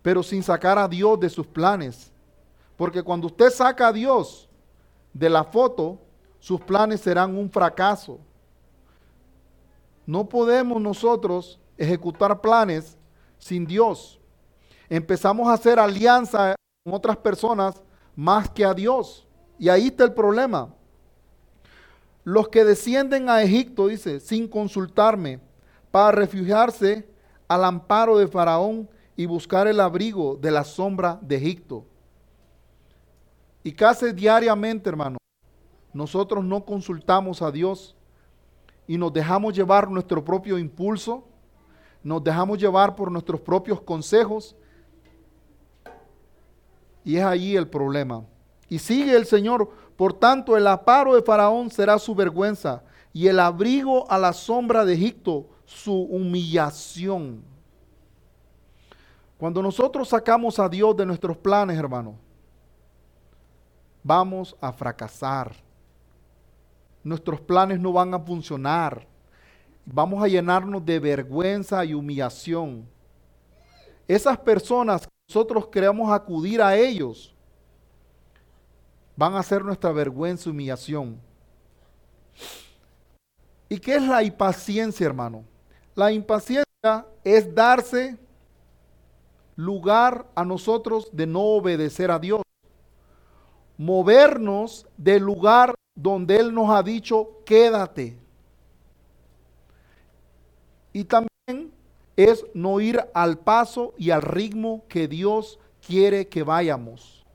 pero 0.00 0.22
sin 0.22 0.42
sacar 0.42 0.78
a 0.78 0.88
Dios 0.88 1.20
de 1.20 1.28
sus 1.28 1.46
planes. 1.46 2.10
Porque 2.74 3.02
cuando 3.02 3.26
usted 3.26 3.50
saca 3.50 3.88
a 3.88 3.92
Dios 3.92 4.48
de 5.12 5.28
la 5.28 5.44
foto, 5.44 5.98
sus 6.38 6.58
planes 6.58 7.02
serán 7.02 7.36
un 7.36 7.50
fracaso. 7.50 8.18
No 10.06 10.26
podemos 10.26 10.80
nosotros 10.80 11.60
ejecutar 11.76 12.40
planes 12.40 12.96
sin 13.38 13.66
Dios. 13.66 14.18
Empezamos 14.88 15.46
a 15.46 15.52
hacer 15.52 15.78
alianza 15.78 16.56
con 16.82 16.94
otras 16.94 17.18
personas 17.18 17.82
más 18.16 18.48
que 18.48 18.64
a 18.64 18.72
Dios. 18.72 19.26
Y 19.58 19.68
ahí 19.68 19.88
está 19.88 20.04
el 20.04 20.14
problema. 20.14 20.74
Los 22.24 22.48
que 22.48 22.64
descienden 22.64 23.28
a 23.28 23.42
Egipto, 23.42 23.88
dice, 23.88 24.18
sin 24.18 24.48
consultarme, 24.48 25.40
para 25.90 26.12
refugiarse 26.12 27.09
al 27.50 27.64
amparo 27.64 28.16
de 28.16 28.28
Faraón 28.28 28.88
y 29.16 29.26
buscar 29.26 29.66
el 29.66 29.80
abrigo 29.80 30.38
de 30.40 30.52
la 30.52 30.62
sombra 30.62 31.18
de 31.20 31.34
Egipto. 31.34 31.84
Y 33.64 33.72
casi 33.72 34.12
diariamente, 34.12 34.88
hermano, 34.88 35.18
nosotros 35.92 36.44
no 36.44 36.64
consultamos 36.64 37.42
a 37.42 37.50
Dios 37.50 37.96
y 38.86 38.96
nos 38.96 39.12
dejamos 39.12 39.52
llevar 39.52 39.90
nuestro 39.90 40.24
propio 40.24 40.58
impulso, 40.58 41.24
nos 42.04 42.22
dejamos 42.22 42.56
llevar 42.56 42.94
por 42.94 43.10
nuestros 43.10 43.40
propios 43.40 43.80
consejos. 43.80 44.54
Y 47.04 47.16
es 47.16 47.24
ahí 47.24 47.56
el 47.56 47.66
problema. 47.66 48.24
Y 48.68 48.78
sigue 48.78 49.16
el 49.16 49.26
Señor, 49.26 49.68
por 49.96 50.12
tanto 50.12 50.56
el 50.56 50.68
amparo 50.68 51.16
de 51.16 51.22
Faraón 51.22 51.68
será 51.68 51.98
su 51.98 52.14
vergüenza 52.14 52.84
y 53.12 53.26
el 53.26 53.40
abrigo 53.40 54.08
a 54.08 54.18
la 54.18 54.32
sombra 54.32 54.84
de 54.84 54.94
Egipto 54.94 55.49
su 55.70 55.94
humillación. 55.94 57.42
Cuando 59.38 59.62
nosotros 59.62 60.08
sacamos 60.08 60.58
a 60.58 60.68
Dios 60.68 60.96
de 60.96 61.06
nuestros 61.06 61.36
planes, 61.36 61.78
hermano, 61.78 62.16
vamos 64.02 64.56
a 64.60 64.72
fracasar. 64.72 65.54
Nuestros 67.02 67.40
planes 67.40 67.80
no 67.80 67.92
van 67.92 68.12
a 68.12 68.18
funcionar. 68.18 69.06
Vamos 69.86 70.22
a 70.22 70.28
llenarnos 70.28 70.84
de 70.84 70.98
vergüenza 70.98 71.84
y 71.84 71.94
humillación. 71.94 72.86
Esas 74.06 74.36
personas 74.38 75.06
que 75.06 75.12
nosotros 75.28 75.68
queremos 75.68 76.12
acudir 76.12 76.60
a 76.60 76.76
ellos, 76.76 77.34
van 79.16 79.34
a 79.36 79.42
ser 79.42 79.64
nuestra 79.64 79.92
vergüenza 79.92 80.48
y 80.48 80.52
humillación. 80.52 81.20
¿Y 83.68 83.78
qué 83.78 83.94
es 83.94 84.02
la 84.02 84.22
impaciencia, 84.22 85.06
hermano? 85.06 85.44
La 86.00 86.12
impaciencia 86.12 87.06
es 87.22 87.54
darse 87.54 88.16
lugar 89.54 90.26
a 90.34 90.46
nosotros 90.46 91.10
de 91.12 91.26
no 91.26 91.42
obedecer 91.42 92.10
a 92.10 92.18
Dios. 92.18 92.40
Movernos 93.76 94.86
del 94.96 95.22
lugar 95.22 95.74
donde 95.94 96.36
Él 96.36 96.54
nos 96.54 96.70
ha 96.70 96.82
dicho, 96.82 97.42
quédate. 97.44 98.16
Y 100.94 101.04
también 101.04 101.70
es 102.16 102.46
no 102.54 102.80
ir 102.80 103.04
al 103.12 103.36
paso 103.36 103.92
y 103.98 104.08
al 104.08 104.22
ritmo 104.22 104.84
que 104.88 105.06
Dios 105.06 105.58
quiere 105.86 106.28
que 106.28 106.42
vayamos. 106.42 107.26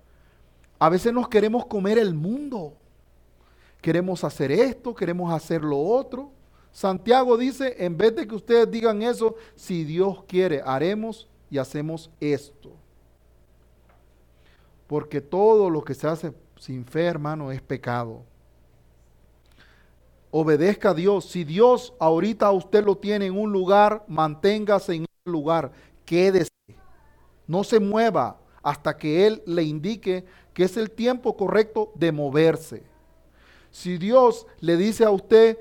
A 0.80 0.90
veces 0.90 1.14
nos 1.14 1.30
queremos 1.30 1.68
comer 1.68 2.00
el 2.00 2.16
mundo. 2.16 2.74
Queremos 3.80 4.24
hacer 4.24 4.52
esto, 4.52 4.96
queremos 4.96 5.32
hacer 5.32 5.64
lo 5.64 5.80
otro. 5.80 6.32
Santiago 6.76 7.38
dice, 7.38 7.74
en 7.86 7.96
vez 7.96 8.14
de 8.14 8.28
que 8.28 8.36
ustedes 8.36 8.70
digan 8.70 9.02
eso, 9.02 9.36
si 9.56 9.86
Dios 9.86 10.26
quiere, 10.28 10.62
haremos 10.62 11.26
y 11.50 11.58
hacemos 11.58 12.12
esto. 12.20 12.74
Porque 14.86 15.22
todo 15.22 15.70
lo 15.70 15.86
que 15.86 15.94
se 15.94 16.06
hace 16.06 16.34
sin 16.60 16.84
fe, 16.84 17.06
hermano, 17.06 17.50
es 17.50 17.62
pecado. 17.62 18.24
Obedezca 20.32 20.90
a 20.90 20.94
Dios. 20.94 21.24
Si 21.24 21.46
Dios 21.46 21.94
ahorita 21.98 22.52
usted 22.52 22.84
lo 22.84 22.98
tiene 22.98 23.28
en 23.28 23.40
un 23.40 23.54
lugar, 23.54 24.04
manténgase 24.10 24.96
en 24.96 25.04
ese 25.04 25.32
lugar. 25.32 25.72
Quédese. 26.04 26.50
No 27.48 27.64
se 27.64 27.80
mueva 27.80 28.38
hasta 28.62 28.98
que 28.98 29.26
Él 29.26 29.42
le 29.46 29.64
indique 29.64 30.26
que 30.54 30.66
es 30.66 30.76
el 30.76 30.92
tiempo 30.92 31.38
correcto 31.38 31.94
de 31.96 32.12
moverse. 32.12 32.84
Si 33.72 33.98
Dios 33.98 34.46
le 34.60 34.76
dice 34.76 35.06
a 35.06 35.12
usted, 35.12 35.58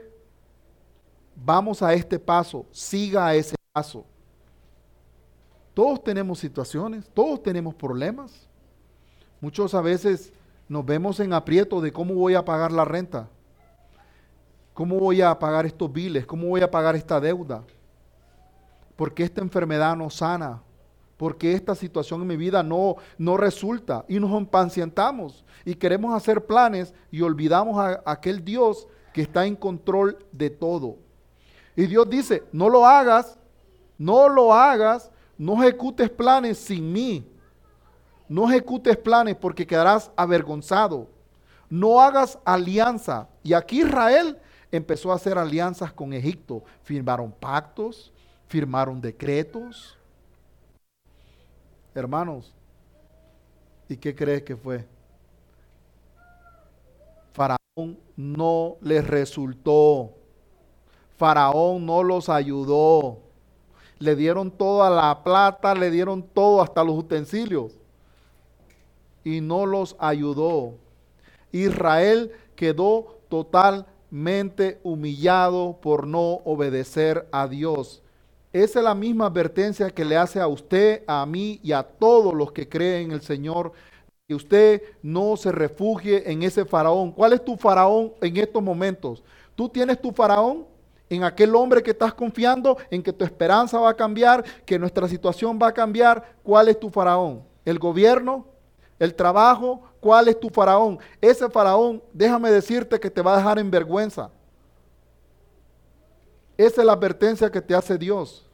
vamos 1.36 1.82
a 1.82 1.94
este 1.94 2.18
paso, 2.18 2.66
siga 2.70 3.26
a 3.26 3.34
ese 3.34 3.54
paso. 3.72 4.04
Todos 5.72 6.02
tenemos 6.04 6.38
situaciones, 6.38 7.10
todos 7.12 7.42
tenemos 7.42 7.74
problemas. 7.74 8.48
Muchos 9.40 9.74
a 9.74 9.80
veces 9.80 10.32
nos 10.68 10.86
vemos 10.86 11.20
en 11.20 11.32
aprieto 11.32 11.80
de 11.80 11.92
cómo 11.92 12.14
voy 12.14 12.34
a 12.34 12.44
pagar 12.44 12.72
la 12.72 12.84
renta, 12.84 13.28
cómo 14.72 14.98
voy 14.98 15.20
a 15.20 15.38
pagar 15.38 15.66
estos 15.66 15.92
biles, 15.92 16.26
cómo 16.26 16.48
voy 16.48 16.62
a 16.62 16.70
pagar 16.70 16.96
esta 16.96 17.20
deuda, 17.20 17.64
porque 18.96 19.24
esta 19.24 19.40
enfermedad 19.40 19.96
no 19.96 20.08
sana, 20.10 20.62
porque 21.16 21.52
esta 21.52 21.74
situación 21.74 22.22
en 22.22 22.28
mi 22.28 22.36
vida 22.36 22.62
no, 22.62 22.96
no 23.18 23.36
resulta 23.36 24.04
y 24.08 24.18
nos 24.18 24.30
impacientamos 24.30 25.44
y 25.64 25.74
queremos 25.74 26.14
hacer 26.14 26.46
planes 26.46 26.94
y 27.10 27.20
olvidamos 27.22 27.78
a 27.78 28.02
aquel 28.06 28.44
Dios 28.44 28.86
que 29.12 29.22
está 29.22 29.46
en 29.46 29.56
control 29.56 30.18
de 30.32 30.50
todo. 30.50 31.03
Y 31.76 31.86
Dios 31.86 32.08
dice, 32.08 32.44
no 32.52 32.68
lo 32.68 32.86
hagas, 32.86 33.38
no 33.98 34.28
lo 34.28 34.52
hagas, 34.52 35.10
no 35.36 35.62
ejecutes 35.62 36.10
planes 36.10 36.58
sin 36.58 36.92
mí. 36.92 37.26
No 38.28 38.48
ejecutes 38.48 38.96
planes 38.96 39.36
porque 39.36 39.66
quedarás 39.66 40.10
avergonzado. 40.16 41.08
No 41.68 42.00
hagas 42.00 42.38
alianza. 42.44 43.28
Y 43.42 43.52
aquí 43.52 43.80
Israel 43.82 44.38
empezó 44.70 45.12
a 45.12 45.16
hacer 45.16 45.36
alianzas 45.36 45.92
con 45.92 46.12
Egipto. 46.12 46.62
Firmaron 46.82 47.32
pactos, 47.32 48.12
firmaron 48.46 49.00
decretos. 49.00 49.98
Hermanos, 51.94 52.52
¿y 53.88 53.96
qué 53.96 54.14
crees 54.14 54.42
que 54.42 54.56
fue? 54.56 54.86
Faraón 57.32 57.98
no 58.16 58.76
les 58.80 59.06
resultó. 59.06 60.12
Faraón 61.16 61.86
no 61.86 62.02
los 62.02 62.28
ayudó. 62.28 63.18
Le 63.98 64.16
dieron 64.16 64.50
toda 64.50 64.90
la 64.90 65.22
plata, 65.22 65.74
le 65.74 65.90
dieron 65.90 66.22
todo, 66.22 66.60
hasta 66.60 66.82
los 66.82 66.98
utensilios. 66.98 67.72
Y 69.22 69.40
no 69.40 69.66
los 69.66 69.96
ayudó. 69.98 70.74
Israel 71.52 72.32
quedó 72.56 73.18
totalmente 73.28 74.80
humillado 74.82 75.78
por 75.80 76.06
no 76.06 76.40
obedecer 76.44 77.26
a 77.32 77.46
Dios. 77.46 78.02
Esa 78.52 78.78
es 78.80 78.84
la 78.84 78.94
misma 78.94 79.26
advertencia 79.26 79.90
que 79.90 80.04
le 80.04 80.16
hace 80.16 80.40
a 80.40 80.46
usted, 80.46 81.02
a 81.06 81.24
mí 81.26 81.58
y 81.62 81.72
a 81.72 81.82
todos 81.82 82.34
los 82.34 82.52
que 82.52 82.68
creen 82.68 83.06
en 83.06 83.12
el 83.12 83.22
Señor. 83.22 83.72
Que 84.26 84.34
usted 84.34 84.82
no 85.02 85.36
se 85.36 85.52
refugie 85.52 86.30
en 86.30 86.42
ese 86.42 86.64
faraón. 86.64 87.12
¿Cuál 87.12 87.34
es 87.34 87.44
tu 87.44 87.56
faraón 87.56 88.12
en 88.20 88.36
estos 88.36 88.62
momentos? 88.62 89.22
¿Tú 89.54 89.68
tienes 89.68 90.00
tu 90.00 90.12
faraón? 90.12 90.73
En 91.10 91.24
aquel 91.24 91.54
hombre 91.54 91.82
que 91.82 91.90
estás 91.90 92.14
confiando, 92.14 92.76
en 92.90 93.02
que 93.02 93.12
tu 93.12 93.24
esperanza 93.24 93.78
va 93.78 93.90
a 93.90 93.94
cambiar, 93.94 94.44
que 94.64 94.78
nuestra 94.78 95.08
situación 95.08 95.58
va 95.60 95.68
a 95.68 95.74
cambiar. 95.74 96.36
¿Cuál 96.42 96.68
es 96.68 96.78
tu 96.78 96.90
faraón? 96.90 97.42
¿El 97.64 97.78
gobierno? 97.78 98.46
¿El 98.98 99.14
trabajo? 99.14 99.82
¿Cuál 100.00 100.28
es 100.28 100.38
tu 100.38 100.48
faraón? 100.48 100.98
Ese 101.20 101.48
faraón, 101.48 102.02
déjame 102.12 102.50
decirte 102.50 102.98
que 102.98 103.10
te 103.10 103.22
va 103.22 103.34
a 103.34 103.36
dejar 103.38 103.58
en 103.58 103.70
vergüenza. 103.70 104.30
Esa 106.56 106.80
es 106.80 106.86
la 106.86 106.92
advertencia 106.92 107.50
que 107.50 107.60
te 107.60 107.74
hace 107.74 107.98
Dios. 107.98 108.48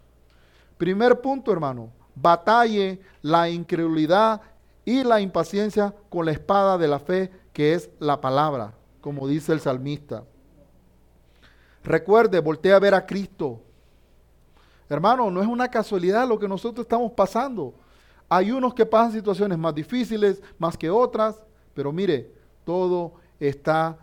Primer 0.79 1.21
punto, 1.21 1.53
hermano, 1.53 1.91
batalle 2.15 3.01
la 3.21 3.51
incredulidad 3.51 4.41
y 4.85 5.05
la 5.05 5.21
impaciencia 5.21 5.95
con 6.09 6.25
la 6.25 6.33
espada 6.33 6.79
de 6.79 6.89
la 6.89 6.99
fe, 6.99 7.31
que 7.53 7.75
es 7.75 7.91
la 7.99 8.21
palabra, 8.21 8.73
como 9.01 9.29
dice 9.29 9.53
el 9.53 9.61
salmista. 9.61 10.25
Recuerde, 11.83 12.41
voltea 12.41 12.77
a 12.77 12.81
ver 12.81 12.95
a 12.95 13.07
Cristo. 13.07 13.63
Hermano, 14.89 15.31
no 15.31 15.41
es 15.41 15.47
una 15.47 15.69
casualidad 15.69 16.29
lo 16.29 16.39
que 16.39 16.49
nosotros 16.49 16.85
estamos 16.85 17.13
pasando. 17.13 17.75
Hay 18.29 18.51
unos 18.51 18.75
que 18.75 18.87
pasan 18.87 19.13
situaciones 19.13 19.59
más 19.59 19.75
difíciles, 19.75 20.43
más 20.59 20.77
que 20.77 20.91
otras, 20.91 21.43
pero 21.75 21.93
mire, 21.93 22.33
todo 22.65 23.15
está 23.39 23.99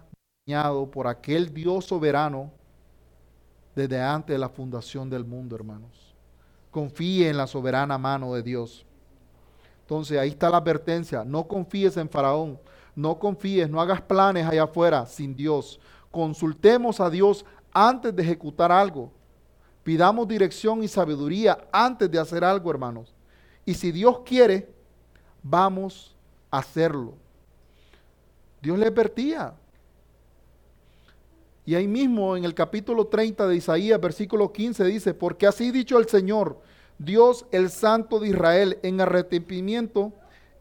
dañado 0.46 0.90
por 0.90 1.08
aquel 1.08 1.54
Dios 1.54 1.86
soberano 1.86 2.52
desde 3.76 4.02
antes 4.02 4.34
de 4.34 4.40
la 4.40 4.50
fundación 4.50 5.10
del 5.10 5.24
mundo, 5.24 5.56
hermanos. 5.56 6.16
Confíe 6.72 7.30
en 7.30 7.38
la 7.38 7.48
soberana 7.48 7.98
mano 7.98 8.34
de 8.34 8.44
Dios. 8.44 8.86
Entonces 9.82 10.18
ahí 10.18 10.30
está 10.30 10.50
la 10.50 10.58
advertencia, 10.58 11.24
no 11.24 11.48
confíes 11.48 11.96
en 11.96 12.10
Faraón, 12.10 12.60
no 12.96 13.20
confíes, 13.20 13.70
no 13.70 13.80
hagas 13.80 14.02
planes 14.02 14.46
allá 14.46 14.64
afuera 14.64 15.06
sin 15.06 15.36
Dios. 15.36 15.80
Consultemos 16.12 17.00
a 17.00 17.10
Dios 17.10 17.46
antes 17.72 18.16
de 18.16 18.24
ejecutar 18.24 18.72
algo. 18.72 19.12
Pidamos 19.84 20.28
dirección 20.28 20.84
y 20.84 20.88
sabiduría 20.88 21.58
antes 21.72 22.10
de 22.12 22.20
hacer 22.20 22.44
algo, 22.44 22.70
hermanos. 22.70 23.14
Y 23.66 23.74
si 23.74 23.92
Dios 23.92 24.20
quiere, 24.26 24.70
vamos 25.42 26.16
a 26.52 26.60
hacerlo. 26.60 27.14
Dios 28.62 28.78
le 28.78 28.88
advertía. 28.88 29.54
Y 31.66 31.76
ahí 31.76 31.88
mismo 31.88 32.38
en 32.38 32.46
el 32.46 32.54
capítulo 32.54 33.08
30 33.08 33.48
de 33.48 33.56
Isaías, 33.58 34.00
versículo 34.00 34.52
15, 34.52 34.86
dice, 34.86 35.14
porque 35.14 35.48
así 35.48 35.72
dicho 35.72 35.98
el 36.00 36.08
Señor, 36.08 36.60
Dios 36.98 37.46
el 37.52 37.70
Santo 37.70 38.20
de 38.20 38.30
Israel, 38.30 38.80
en 38.84 39.02
arrepentimiento 39.02 40.14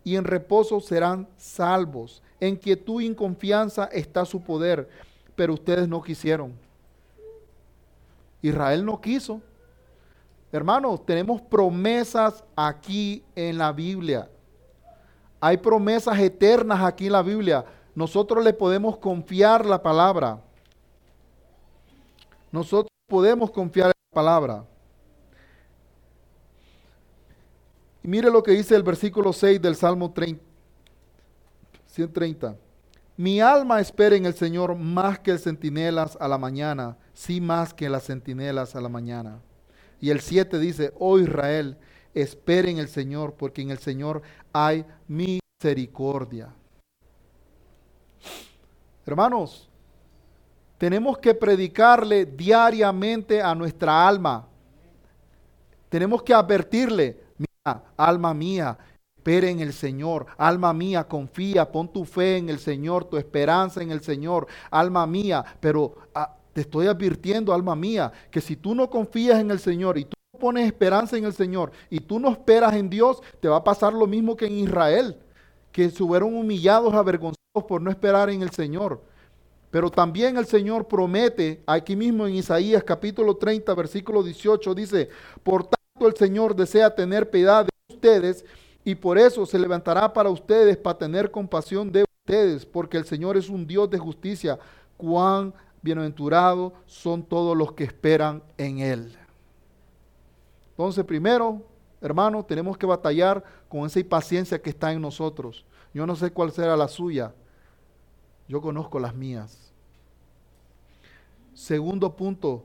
y 0.03 0.17
en 0.17 0.25
reposo 0.25 0.81
serán 0.81 1.29
salvos. 1.37 2.23
En 2.41 2.57
quietud 2.57 3.03
y 3.03 3.07
en 3.07 3.15
confianza 3.15 3.85
está 3.87 4.25
su 4.25 4.43
poder, 4.43 4.89
pero 5.35 5.55
ustedes 5.55 5.89
no 5.89 6.03
quisieron. 6.03 6.66
Israel 8.43 8.85
no 8.85 9.01
quiso. 9.01 9.41
Hermanos, 10.53 11.05
tenemos 11.05 11.41
promesas 11.43 12.45
aquí 12.55 13.25
en 13.35 13.59
la 13.59 13.73
Biblia. 13.73 14.31
Hay 15.41 15.57
promesas 15.57 16.19
eternas 16.19 16.81
aquí 16.83 17.07
en 17.07 17.13
la 17.13 17.23
Biblia. 17.23 17.65
Nosotros 17.95 18.45
le 18.45 18.53
podemos 18.53 18.97
confiar 18.99 19.67
la 19.67 19.83
palabra. 19.83 20.41
Nosotros 22.53 22.91
podemos 23.09 23.51
confiar 23.51 23.87
en 23.87 23.93
la 24.11 24.15
palabra. 24.15 24.65
Y 28.03 28.09
mire 28.09 28.31
lo 28.31 28.43
que 28.43 28.53
dice 28.53 28.75
el 28.75 28.83
versículo 28.83 29.33
6 29.33 29.61
del 29.61 29.75
Salmo 29.75 30.13
30, 30.13 30.43
130. 31.87 32.66
Mi 33.17 33.41
alma 33.41 33.81
espera 33.81 34.15
en 34.17 34.27
el 34.27 34.35
Señor 34.35 34.77
más 34.77 35.19
que 35.19 35.31
el 35.31 35.39
centinelas 35.39 36.19
a 36.21 36.29
la 36.29 36.37
mañana, 36.37 36.99
sí 37.15 37.41
más 37.41 37.73
que 37.73 37.89
las 37.89 38.05
centinelas 38.05 38.77
a 38.77 38.81
la 38.81 38.91
mañana. 38.91 39.41
Y 40.01 40.11
el 40.11 40.21
7 40.21 40.59
dice, 40.59 40.93
oh 40.99 41.19
Israel, 41.19 41.79
espere 42.13 42.71
en 42.71 42.79
el 42.79 42.89
Señor, 42.89 43.35
porque 43.35 43.63
en 43.63 43.71
el 43.71 43.79
Señor 43.79 44.21
hay 44.53 44.85
misericordia. 45.09 46.55
Hermanos, 49.07 49.71
tenemos 50.77 51.17
que 51.19 51.35
predicarle 51.35 52.27
diariamente 52.27 53.41
a 53.41 53.55
nuestra 53.55 54.07
alma. 54.07 54.47
Tenemos 55.89 56.23
que 56.23 56.35
advertirle, 56.35 57.19
mira, 57.39 57.83
alma 57.97 58.35
mía, 58.35 58.77
espera 59.27 59.49
en 59.49 59.59
el 59.59 59.73
Señor. 59.73 60.27
Alma 60.37 60.73
mía, 60.73 61.09
confía, 61.09 61.71
pon 61.71 61.93
tu 61.93 62.05
fe 62.05 62.37
en 62.37 62.49
el 62.49 62.61
Señor, 62.61 63.07
tu 63.07 63.17
esperanza 63.17 63.83
en 63.83 63.91
el 63.91 64.01
Señor. 64.01 64.47
Alma 64.71 65.05
mía, 65.05 65.45
pero 65.59 65.97
ah, 66.15 66.37
te 66.53 66.61
estoy 66.61 66.87
advirtiendo, 66.87 67.53
alma 67.53 67.75
mía, 67.75 68.13
que 68.31 68.41
si 68.41 68.55
tú 68.55 68.73
no 68.73 68.89
confías 68.89 69.41
en 69.41 69.51
el 69.51 69.59
Señor 69.59 69.99
y 69.99 70.05
tú 70.05 70.17
pones 70.39 70.65
esperanza 70.67 71.17
en 71.17 71.25
el 71.25 71.33
Señor 71.33 71.73
y 71.91 71.99
tú 71.99 72.21
no 72.21 72.31
esperas 72.31 72.75
en 72.75 72.89
Dios, 72.89 73.21
te 73.41 73.49
va 73.49 73.57
a 73.57 73.65
pasar 73.65 73.93
lo 73.93 74.07
mismo 74.07 74.37
que 74.37 74.47
en 74.47 74.59
Israel, 74.59 75.17
que 75.73 75.91
se 75.91 76.05
hubieron 76.05 76.33
humillados, 76.33 76.95
avergonzados 76.95 77.65
por 77.67 77.83
no 77.83 77.91
esperar 77.91 78.31
en 78.31 78.43
el 78.43 78.51
Señor. 78.51 79.03
Pero 79.73 79.91
también 79.91 80.37
el 80.37 80.47
Señor 80.47 80.87
promete, 80.87 81.65
aquí 81.67 81.97
mismo 81.97 82.29
en 82.29 82.37
Isaías 82.37 82.85
capítulo 82.85 83.37
30, 83.37 83.75
versículo 83.75 84.23
18, 84.23 84.73
dice, 84.77 85.09
por 85.43 85.65
tanto 85.65 86.07
el 86.07 86.15
Señor 86.15 86.55
desea 86.55 86.95
tener 86.95 87.29
piedad 87.29 87.65
de 87.65 87.95
ustedes 87.95 88.45
y 88.87 88.95
por 88.95 89.19
eso 89.19 89.45
se 89.45 89.59
levantará 89.59 90.13
para 90.13 90.31
ustedes 90.31 90.77
para 90.77 90.97
tener 90.97 91.29
compasión 91.29 91.91
de 91.91 92.05
ustedes, 92.21 92.65
porque 92.65 92.97
el 92.97 93.05
Señor 93.05 93.37
es 93.37 93.49
un 93.49 93.67
Dios 93.67 93.91
de 93.91 93.99
justicia. 93.99 94.61
Cuán 94.97 95.53
bienaventurados 95.83 96.73
son 96.87 97.25
todos 97.25 97.57
los 97.57 97.73
que 97.73 97.83
esperan 97.83 98.45
en 98.57 98.79
Él. 98.79 99.19
Entonces, 100.71 101.05
primero, 101.05 101.65
hermano, 102.01 102.45
tenemos 102.45 102.79
que 102.79 102.87
batallar 102.87 103.43
con 103.69 103.85
esa 103.87 103.99
impaciencia 103.99 104.63
que 104.63 104.71
está 104.71 104.93
en 104.93 105.03
nosotros. 105.03 105.65
Yo 105.93 106.07
no 106.07 106.15
sé 106.15 106.31
cuál 106.31 106.53
será 106.53 106.77
la 106.77 106.87
suya. 106.87 107.35
Yo 108.47 108.61
conozco 108.61 109.01
las 109.01 109.17
mías. 109.17 109.73
Segundo 111.55 112.15
punto, 112.15 112.65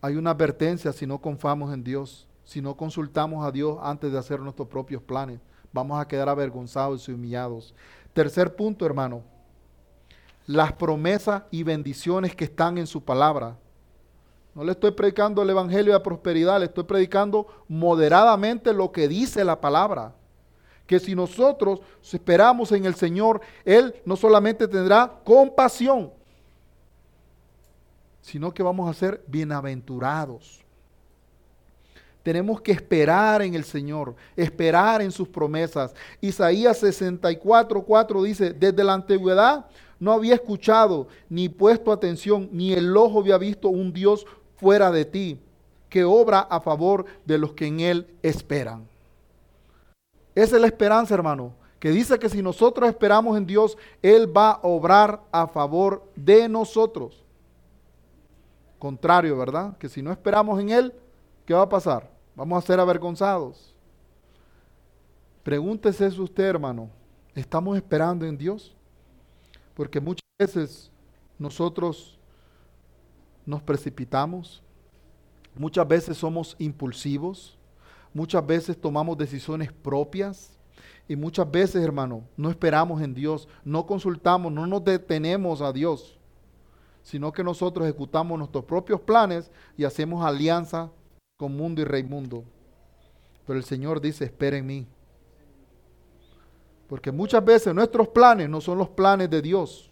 hay 0.00 0.16
una 0.16 0.30
advertencia 0.30 0.90
si 0.90 1.06
no 1.06 1.18
confiamos 1.18 1.74
en 1.74 1.84
Dios, 1.84 2.26
si 2.52 2.60
no 2.60 2.76
consultamos 2.76 3.46
a 3.46 3.50
Dios 3.50 3.78
antes 3.80 4.12
de 4.12 4.18
hacer 4.18 4.38
nuestros 4.38 4.68
propios 4.68 5.02
planes. 5.02 5.40
Vamos 5.72 5.98
a 5.98 6.06
quedar 6.06 6.28
avergonzados 6.28 7.08
y 7.08 7.12
humillados. 7.12 7.74
Tercer 8.12 8.54
punto, 8.54 8.84
hermano, 8.84 9.22
las 10.46 10.70
promesas 10.74 11.44
y 11.50 11.62
bendiciones 11.62 12.36
que 12.36 12.44
están 12.44 12.76
en 12.76 12.86
su 12.86 13.02
palabra. 13.02 13.56
No 14.54 14.64
le 14.64 14.72
estoy 14.72 14.90
predicando 14.90 15.40
el 15.40 15.48
Evangelio 15.48 15.94
de 15.94 16.00
prosperidad, 16.00 16.58
le 16.58 16.66
estoy 16.66 16.84
predicando 16.84 17.46
moderadamente 17.68 18.74
lo 18.74 18.92
que 18.92 19.08
dice 19.08 19.44
la 19.44 19.58
palabra. 19.58 20.14
Que 20.86 21.00
si 21.00 21.14
nosotros 21.14 21.80
esperamos 22.02 22.70
en 22.72 22.84
el 22.84 22.94
Señor, 22.94 23.40
Él 23.64 23.94
no 24.04 24.14
solamente 24.14 24.68
tendrá 24.68 25.10
compasión, 25.24 26.12
sino 28.20 28.52
que 28.52 28.62
vamos 28.62 28.90
a 28.90 28.92
ser 28.92 29.24
bienaventurados. 29.26 30.61
Tenemos 32.22 32.60
que 32.60 32.72
esperar 32.72 33.42
en 33.42 33.54
el 33.54 33.64
Señor, 33.64 34.14
esperar 34.36 35.02
en 35.02 35.10
sus 35.10 35.28
promesas. 35.28 35.94
Isaías 36.20 36.78
64, 36.78 37.82
4 37.82 38.22
dice, 38.22 38.52
desde 38.52 38.84
la 38.84 38.94
antigüedad 38.94 39.66
no 39.98 40.12
había 40.12 40.34
escuchado, 40.34 41.08
ni 41.28 41.48
puesto 41.48 41.92
atención, 41.92 42.48
ni 42.52 42.72
el 42.72 42.96
ojo 42.96 43.20
había 43.20 43.38
visto 43.38 43.68
un 43.68 43.92
Dios 43.92 44.26
fuera 44.56 44.90
de 44.90 45.04
ti, 45.04 45.40
que 45.88 46.04
obra 46.04 46.40
a 46.40 46.60
favor 46.60 47.04
de 47.24 47.38
los 47.38 47.52
que 47.52 47.66
en 47.66 47.80
Él 47.80 48.06
esperan. 48.22 48.86
Esa 50.34 50.56
es 50.56 50.60
la 50.62 50.68
esperanza, 50.68 51.14
hermano, 51.14 51.52
que 51.78 51.90
dice 51.90 52.18
que 52.18 52.28
si 52.28 52.42
nosotros 52.42 52.88
esperamos 52.88 53.36
en 53.36 53.46
Dios, 53.46 53.76
Él 54.00 54.34
va 54.34 54.52
a 54.52 54.60
obrar 54.62 55.20
a 55.32 55.46
favor 55.48 56.04
de 56.14 56.48
nosotros. 56.48 57.22
Contrario, 58.78 59.36
¿verdad? 59.36 59.76
Que 59.78 59.88
si 59.88 60.02
no 60.02 60.10
esperamos 60.12 60.60
en 60.60 60.70
Él, 60.70 60.92
¿qué 61.44 61.54
va 61.54 61.62
a 61.62 61.68
pasar? 61.68 62.11
Vamos 62.34 62.62
a 62.62 62.66
ser 62.66 62.80
avergonzados. 62.80 63.74
Pregúntese 65.42 66.06
eso 66.06 66.22
usted, 66.22 66.44
hermano. 66.44 66.88
¿Estamos 67.34 67.76
esperando 67.76 68.24
en 68.24 68.36
Dios? 68.36 68.74
Porque 69.74 70.00
muchas 70.00 70.22
veces 70.38 70.90
nosotros 71.38 72.18
nos 73.44 73.62
precipitamos, 73.62 74.62
muchas 75.54 75.86
veces 75.86 76.16
somos 76.16 76.54
impulsivos, 76.58 77.58
muchas 78.14 78.46
veces 78.46 78.80
tomamos 78.80 79.18
decisiones 79.18 79.72
propias 79.72 80.56
y 81.08 81.16
muchas 81.16 81.50
veces, 81.50 81.82
hermano, 81.82 82.22
no 82.36 82.50
esperamos 82.50 83.02
en 83.02 83.14
Dios, 83.14 83.48
no 83.64 83.86
consultamos, 83.86 84.52
no 84.52 84.66
nos 84.66 84.84
detenemos 84.84 85.60
a 85.60 85.72
Dios, 85.72 86.18
sino 87.02 87.32
que 87.32 87.42
nosotros 87.42 87.86
ejecutamos 87.86 88.38
nuestros 88.38 88.64
propios 88.64 89.00
planes 89.00 89.50
y 89.76 89.84
hacemos 89.84 90.24
alianza 90.24 90.90
con 91.36 91.56
mundo 91.56 91.80
y 91.82 91.84
rey 91.84 92.02
mundo. 92.02 92.44
Pero 93.46 93.58
el 93.58 93.64
Señor 93.64 94.00
dice, 94.00 94.24
espera 94.24 94.56
en 94.56 94.66
mí. 94.66 94.86
Porque 96.88 97.10
muchas 97.10 97.44
veces 97.44 97.74
nuestros 97.74 98.08
planes 98.08 98.48
no 98.48 98.60
son 98.60 98.78
los 98.78 98.88
planes 98.88 99.30
de 99.30 99.42
Dios. 99.42 99.90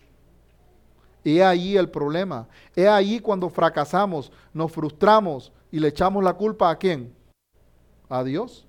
He 1.24 1.42
ahí 1.42 1.76
el 1.76 1.88
problema. 1.88 2.48
He 2.74 2.88
ahí 2.88 3.20
cuando 3.20 3.48
fracasamos, 3.50 4.33
nos 4.53 4.72
frustramos 4.72 5.53
y 5.70 5.81
le 5.81 5.88
echamos 5.88 6.22
la 6.22 6.35
culpa 6.35 6.70
a 6.70 6.76
quién? 6.76 7.14
A 8.09 8.22
Dios. 8.24 8.66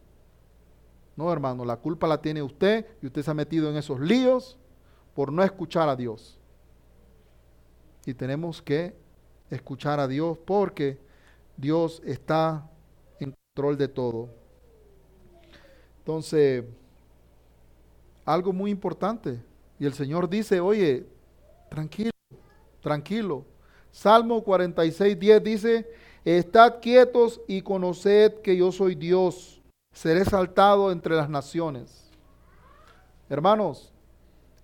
No, 1.16 1.32
hermano, 1.32 1.66
la 1.66 1.78
culpa 1.78 2.08
la 2.08 2.22
tiene 2.22 2.42
usted 2.42 2.86
y 3.02 3.08
usted 3.08 3.22
se 3.22 3.32
ha 3.32 3.34
metido 3.34 3.70
en 3.70 3.78
esos 3.78 4.00
líos 4.00 4.58
por 5.14 5.32
no 5.32 5.44
escuchar 5.44 5.90
a 5.90 5.96
Dios. 5.96 6.40
Y 8.06 8.14
tenemos 8.14 8.62
que 8.62 8.96
escuchar 9.50 10.00
a 10.00 10.08
Dios 10.08 10.38
porque 10.46 11.00
Dios 11.58 12.02
está 12.06 12.70
en 13.20 13.34
control 13.34 13.78
de 13.78 13.88
todo. 13.88 14.30
Entonces, 16.00 16.66
algo 18.26 18.54
muy 18.54 18.72
importante. 18.72 19.40
Y 19.80 19.86
el 19.86 19.94
Señor 19.94 20.30
dice, 20.30 20.60
oye, 20.60 21.06
tranquilo, 21.70 22.12
tranquilo. 22.82 23.46
Salmo 23.92 24.44
46, 24.44 25.20
10 25.20 25.44
dice, 25.44 25.90
estad 26.24 26.80
quietos 26.82 27.42
y 27.48 27.62
conoced 27.62 28.42
que 28.42 28.56
yo 28.56 28.72
soy 28.72 28.96
Dios. 28.96 29.62
Seré 29.94 30.22
exaltado 30.22 30.92
entre 30.92 31.16
las 31.16 31.30
naciones. 31.30 32.10
Hermanos, 33.30 33.92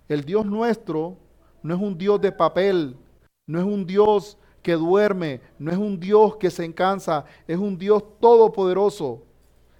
el 0.08 0.24
Dios 0.24 0.46
nuestro 0.46 1.16
no 1.62 1.74
es 1.74 1.80
un 1.80 1.98
Dios 1.98 2.20
de 2.20 2.32
papel, 2.32 2.96
no 3.46 3.58
es 3.58 3.64
un 3.64 3.86
Dios 3.86 4.38
que 4.68 4.74
duerme, 4.74 5.40
no 5.58 5.70
es 5.70 5.78
un 5.78 5.98
Dios 5.98 6.36
que 6.36 6.50
se 6.50 6.62
encansa, 6.62 7.24
es 7.46 7.56
un 7.56 7.78
Dios 7.78 8.04
todopoderoso 8.20 9.22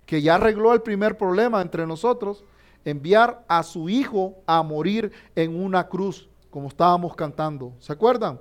que 0.06 0.22
ya 0.22 0.36
arregló 0.36 0.72
el 0.72 0.80
primer 0.80 1.18
problema 1.18 1.60
entre 1.60 1.86
nosotros, 1.86 2.42
enviar 2.86 3.44
a 3.48 3.62
su 3.64 3.90
Hijo 3.90 4.36
a 4.46 4.62
morir 4.62 5.12
en 5.36 5.62
una 5.62 5.86
cruz, 5.86 6.26
como 6.48 6.68
estábamos 6.68 7.14
cantando. 7.14 7.74
¿Se 7.80 7.92
acuerdan? 7.92 8.40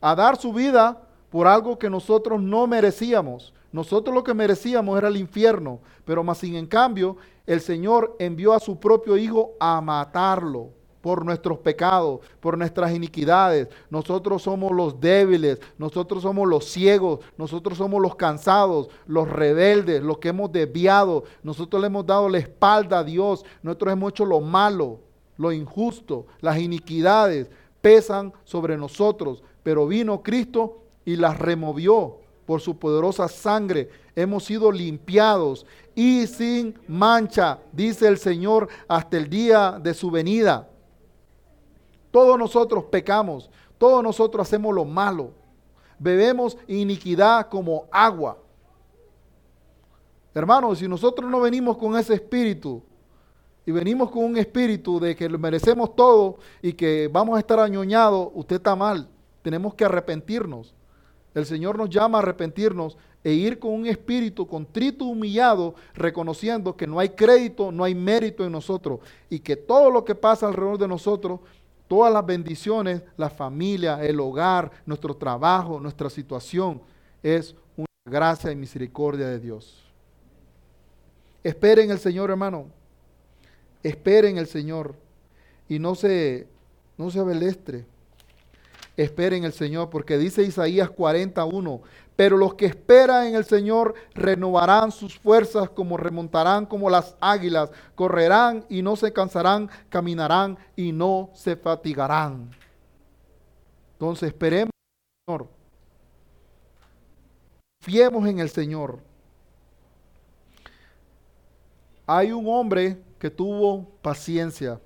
a 0.00 0.14
dar 0.14 0.38
su 0.38 0.54
vida 0.54 1.02
por 1.28 1.46
algo 1.46 1.78
que 1.78 1.90
nosotros 1.90 2.40
no 2.40 2.66
merecíamos. 2.66 3.52
Nosotros 3.72 4.14
lo 4.14 4.24
que 4.24 4.32
merecíamos 4.32 4.96
era 4.96 5.08
el 5.08 5.18
infierno, 5.18 5.80
pero 6.06 6.24
más 6.24 6.38
sin 6.38 6.54
en 6.54 6.66
cambio 6.66 7.18
el 7.44 7.60
Señor 7.60 8.16
envió 8.18 8.54
a 8.54 8.60
su 8.60 8.80
propio 8.80 9.18
Hijo 9.18 9.52
a 9.60 9.82
matarlo 9.82 10.75
por 11.06 11.24
nuestros 11.24 11.58
pecados, 11.58 12.18
por 12.40 12.58
nuestras 12.58 12.92
iniquidades. 12.92 13.68
Nosotros 13.90 14.42
somos 14.42 14.72
los 14.72 15.00
débiles, 15.00 15.60
nosotros 15.78 16.22
somos 16.22 16.48
los 16.48 16.64
ciegos, 16.64 17.20
nosotros 17.38 17.78
somos 17.78 18.02
los 18.02 18.16
cansados, 18.16 18.88
los 19.06 19.30
rebeldes, 19.30 20.02
los 20.02 20.18
que 20.18 20.30
hemos 20.30 20.50
desviado. 20.50 21.22
Nosotros 21.44 21.80
le 21.80 21.86
hemos 21.86 22.04
dado 22.06 22.28
la 22.28 22.38
espalda 22.38 22.98
a 22.98 23.04
Dios, 23.04 23.44
nosotros 23.62 23.92
hemos 23.92 24.10
hecho 24.10 24.26
lo 24.26 24.40
malo, 24.40 24.98
lo 25.36 25.52
injusto, 25.52 26.26
las 26.40 26.58
iniquidades 26.58 27.48
pesan 27.80 28.32
sobre 28.42 28.76
nosotros 28.76 29.44
pero 29.66 29.84
vino 29.88 30.22
Cristo 30.22 30.78
y 31.04 31.16
las 31.16 31.36
removió 31.36 32.18
por 32.46 32.60
su 32.60 32.78
poderosa 32.78 33.26
sangre. 33.26 33.90
Hemos 34.14 34.44
sido 34.44 34.70
limpiados 34.70 35.66
y 35.92 36.28
sin 36.28 36.78
mancha, 36.86 37.58
dice 37.72 38.06
el 38.06 38.18
Señor, 38.18 38.68
hasta 38.86 39.16
el 39.16 39.28
día 39.28 39.80
de 39.82 39.92
su 39.92 40.08
venida. 40.12 40.68
Todos 42.16 42.38
nosotros 42.38 42.84
pecamos, 42.84 43.50
todos 43.76 44.02
nosotros 44.02 44.48
hacemos 44.48 44.74
lo 44.74 44.86
malo. 44.86 45.32
Bebemos 45.98 46.56
iniquidad 46.66 47.50
como 47.50 47.84
agua. 47.92 48.38
Hermanos, 50.32 50.78
si 50.78 50.88
nosotros 50.88 51.30
no 51.30 51.40
venimos 51.40 51.76
con 51.76 51.94
ese 51.94 52.14
espíritu 52.14 52.82
y 53.66 53.70
venimos 53.70 54.10
con 54.10 54.24
un 54.24 54.38
espíritu 54.38 54.98
de 54.98 55.14
que 55.14 55.28
lo 55.28 55.38
merecemos 55.38 55.94
todo 55.94 56.38
y 56.62 56.72
que 56.72 57.10
vamos 57.12 57.36
a 57.36 57.40
estar 57.40 57.60
añoñados, 57.60 58.30
usted 58.32 58.56
está 58.56 58.74
mal 58.74 59.10
tenemos 59.46 59.74
que 59.74 59.84
arrepentirnos. 59.84 60.74
El 61.34 61.46
Señor 61.46 61.76
nos 61.78 61.88
llama 61.88 62.18
a 62.18 62.22
arrepentirnos 62.22 62.96
e 63.22 63.32
ir 63.32 63.60
con 63.60 63.72
un 63.72 63.86
espíritu 63.86 64.44
contrito, 64.48 65.04
humillado, 65.04 65.76
reconociendo 65.94 66.76
que 66.76 66.88
no 66.88 66.98
hay 66.98 67.10
crédito, 67.10 67.70
no 67.70 67.84
hay 67.84 67.94
mérito 67.94 68.44
en 68.44 68.50
nosotros 68.50 68.98
y 69.30 69.38
que 69.38 69.54
todo 69.54 69.88
lo 69.90 70.04
que 70.04 70.16
pasa 70.16 70.48
alrededor 70.48 70.78
de 70.78 70.88
nosotros, 70.88 71.38
todas 71.88 72.12
las 72.12 72.24
bendiciones, 72.24 73.02
la 73.16 73.30
familia, 73.30 74.02
el 74.04 74.20
hogar, 74.20 74.70
nuestro 74.84 75.14
trabajo, 75.14 75.80
nuestra 75.80 76.10
situación, 76.10 76.80
es 77.22 77.54
una 77.76 77.86
gracia 78.04 78.50
y 78.50 78.56
misericordia 78.56 79.28
de 79.28 79.38
Dios. 79.38 79.84
Esperen 81.42 81.90
el 81.90 81.98
Señor, 81.98 82.30
hermano. 82.30 82.66
Esperen 83.82 84.36
el 84.38 84.46
Señor 84.46 84.94
y 85.68 85.78
no 85.78 85.94
se, 85.94 86.48
no 86.96 87.10
se 87.10 87.20
abelestre 87.20 87.84
esperen 88.96 89.44
el 89.44 89.52
Señor, 89.52 89.90
porque 89.90 90.18
dice 90.18 90.42
Isaías 90.42 90.90
41, 90.90 91.80
pero 92.16 92.38
los 92.38 92.54
que 92.54 92.66
esperan 92.66 93.26
en 93.26 93.34
el 93.34 93.44
Señor 93.44 93.94
renovarán 94.14 94.90
sus 94.90 95.18
fuerzas 95.18 95.68
como 95.70 95.96
remontarán 95.96 96.64
como 96.66 96.88
las 96.88 97.14
águilas, 97.20 97.70
correrán 97.94 98.64
y 98.68 98.82
no 98.82 98.96
se 98.96 99.12
cansarán, 99.12 99.70
caminarán 99.90 100.58
y 100.74 100.92
no 100.92 101.30
se 101.34 101.56
fatigarán. 101.56 102.50
Entonces 103.92 104.28
esperemos 104.28 104.70
en 104.72 105.32
el 105.32 105.38
Señor. 105.38 105.48
Fiemos 107.82 108.26
en 108.26 108.38
el 108.38 108.48
Señor. 108.50 108.98
Hay 112.06 112.32
un 112.32 112.48
hombre 112.48 113.02
que 113.18 113.30
tuvo 113.30 113.84
paciencia. 114.00 114.80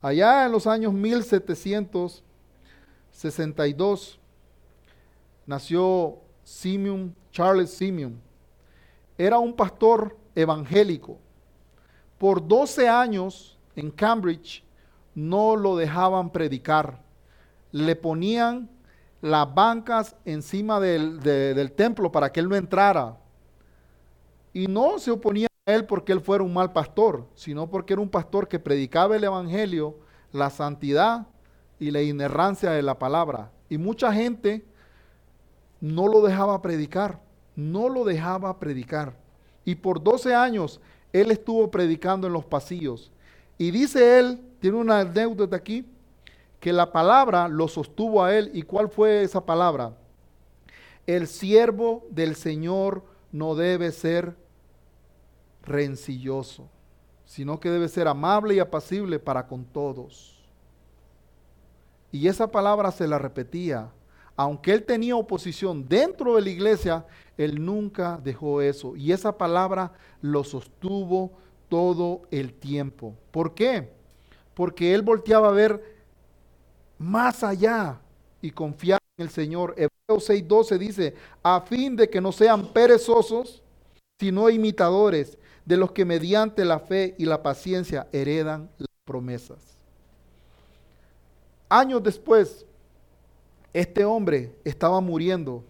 Allá 0.00 0.46
en 0.46 0.52
los 0.52 0.66
años 0.66 0.92
1700 0.92 2.22
62 3.16 4.20
nació 5.46 6.18
Simeon, 6.46 7.12
Charles 7.32 7.70
Simeon. 7.70 8.20
Era 9.18 9.36
un 9.36 9.52
pastor 9.52 10.16
evangélico. 10.32 11.18
Por 12.18 12.46
12 12.46 12.88
años 12.88 13.58
en 13.74 13.90
Cambridge 13.90 14.62
no 15.12 15.56
lo 15.56 15.76
dejaban 15.76 16.30
predicar. 16.30 17.02
Le 17.72 17.96
ponían 17.96 18.70
las 19.20 19.52
bancas 19.52 20.14
encima 20.24 20.78
del, 20.78 21.20
del 21.20 21.72
templo 21.72 22.12
para 22.12 22.30
que 22.30 22.38
él 22.38 22.48
no 22.48 22.54
entrara. 22.54 23.18
Y 24.52 24.68
no 24.68 25.00
se 25.00 25.10
oponía 25.10 25.48
a 25.66 25.72
él 25.72 25.84
porque 25.84 26.12
él 26.12 26.20
fuera 26.20 26.44
un 26.44 26.54
mal 26.54 26.72
pastor, 26.72 27.26
sino 27.34 27.68
porque 27.68 27.94
era 27.94 28.02
un 28.02 28.08
pastor 28.08 28.46
que 28.46 28.60
predicaba 28.60 29.16
el 29.16 29.24
Evangelio, 29.24 29.98
la 30.30 30.50
santidad 30.50 31.26
y 31.80 31.90
la 31.90 32.02
inerrancia 32.02 32.70
de 32.70 32.82
la 32.82 33.00
palabra. 33.00 33.50
Y 33.68 33.78
mucha 33.78 34.12
gente 34.12 34.64
no 35.80 36.08
lo 36.08 36.22
dejaba 36.22 36.62
predicar, 36.62 37.20
no 37.54 37.88
lo 37.88 38.04
dejaba 38.04 38.58
predicar. 38.58 39.14
Y 39.64 39.74
por 39.74 40.02
12 40.02 40.34
años 40.34 40.80
él 41.12 41.30
estuvo 41.30 41.70
predicando 41.70 42.26
en 42.26 42.32
los 42.32 42.44
pasillos. 42.44 43.12
Y 43.58 43.70
dice 43.70 44.18
él, 44.18 44.40
tiene 44.60 44.76
una 44.76 45.00
anécdota 45.00 45.56
aquí, 45.56 45.86
que 46.60 46.72
la 46.72 46.92
palabra 46.92 47.48
lo 47.48 47.68
sostuvo 47.68 48.22
a 48.22 48.34
él. 48.34 48.50
¿Y 48.52 48.62
cuál 48.62 48.88
fue 48.88 49.22
esa 49.22 49.44
palabra? 49.44 49.96
El 51.06 51.26
siervo 51.26 52.04
del 52.10 52.34
Señor 52.34 53.04
no 53.32 53.54
debe 53.54 53.92
ser 53.92 54.36
rencilloso, 55.62 56.68
sino 57.24 57.60
que 57.60 57.70
debe 57.70 57.88
ser 57.88 58.08
amable 58.08 58.54
y 58.54 58.58
apacible 58.58 59.18
para 59.18 59.46
con 59.46 59.64
todos. 59.64 60.44
Y 62.12 62.28
esa 62.28 62.50
palabra 62.50 62.90
se 62.90 63.06
la 63.06 63.18
repetía. 63.18 63.90
Aunque 64.36 64.72
él 64.72 64.84
tenía 64.84 65.16
oposición 65.16 65.88
dentro 65.88 66.36
de 66.36 66.42
la 66.42 66.50
iglesia, 66.50 67.06
él 67.38 67.64
nunca 67.64 68.20
dejó 68.22 68.60
eso. 68.60 68.94
Y 68.94 69.12
esa 69.12 69.36
palabra 69.36 69.92
lo 70.20 70.44
sostuvo 70.44 71.32
todo 71.68 72.22
el 72.30 72.52
tiempo. 72.52 73.14
¿Por 73.30 73.54
qué? 73.54 73.90
Porque 74.54 74.94
él 74.94 75.02
volteaba 75.02 75.48
a 75.48 75.52
ver 75.52 75.96
más 76.98 77.42
allá 77.42 77.98
y 78.42 78.50
confiar 78.50 79.00
en 79.16 79.24
el 79.24 79.30
Señor. 79.30 79.74
Hebreos 79.76 80.28
6:12 80.28 80.78
dice, 80.78 81.14
a 81.42 81.60
fin 81.62 81.96
de 81.96 82.08
que 82.08 82.20
no 82.20 82.30
sean 82.30 82.66
perezosos, 82.72 83.62
sino 84.20 84.48
imitadores 84.50 85.38
de 85.64 85.76
los 85.76 85.92
que 85.92 86.04
mediante 86.04 86.64
la 86.64 86.78
fe 86.78 87.14
y 87.18 87.24
la 87.24 87.42
paciencia 87.42 88.06
heredan 88.12 88.70
las 88.78 88.88
promesas. 89.04 89.58
Años 91.68 92.02
después, 92.02 92.64
este 93.76 94.06
hombre 94.06 94.56
estaba 94.64 94.98
muriendo 95.02 95.62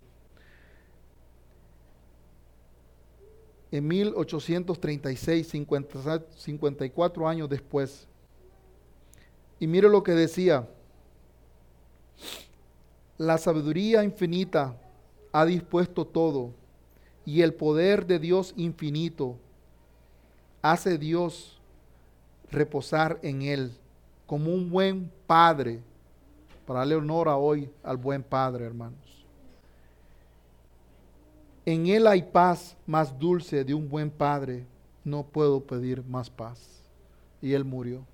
en 3.73 3.89
1836, 3.89 5.49
54 6.37 7.29
años 7.29 7.49
después. 7.49 8.07
Y 9.59 9.67
mire 9.67 9.89
lo 9.89 10.05
que 10.05 10.13
decía. 10.13 10.69
La 13.19 13.39
sabiduría 13.39 14.05
infinita 14.05 14.81
ha 15.33 15.45
dispuesto 15.45 16.07
todo 16.07 16.53
y 17.25 17.43
el 17.43 17.55
poder 17.55 18.07
de 18.07 18.21
Dios 18.21 18.55
infinito 18.57 19.37
hace 20.63 20.97
Dios 20.97 21.59
reposar 22.53 23.19
en 23.23 23.43
él 23.43 23.73
como 24.27 24.55
un 24.55 24.71
buen 24.71 25.11
padre, 25.27 25.81
para 26.67 26.81
darle 26.81 26.97
honor 26.97 27.29
a 27.29 27.37
hoy 27.37 27.71
al 27.83 27.97
buen 27.97 28.23
padre, 28.23 28.67
hermanos. 28.67 29.25
En 31.65 31.87
él 31.87 32.07
hay 32.07 32.23
paz 32.23 32.77
más 32.87 33.17
dulce 33.19 33.65
de 33.65 33.75
un 33.75 33.89
buen 33.89 34.11
padre, 34.11 34.67
no 35.05 35.25
puedo 35.25 35.61
pedir 35.61 36.05
más 36.05 36.29
paz. 36.29 36.83
Y 37.41 37.53
él 37.53 37.65
murió. 37.65 38.05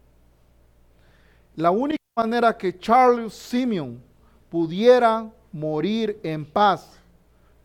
La 1.57 1.71
única 1.71 2.03
manera 2.17 2.57
que 2.57 2.79
Charles 2.79 3.33
Simeon 3.35 4.03
pudiera 4.51 5.31
morir 5.51 6.19
en 6.23 6.45
paz 6.45 6.99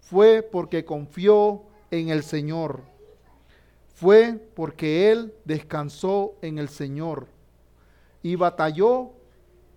fue 0.01 0.41
porque 0.41 0.83
confió 0.83 1.63
en 1.91 2.09
el 2.09 2.23
Señor. 2.23 2.81
Fue 3.95 4.33
porque 4.55 5.11
él 5.11 5.33
descansó 5.43 6.35
en 6.41 6.59
el 6.59 6.69
Señor 6.69 7.27
y 8.21 8.35
batalló 8.35 9.11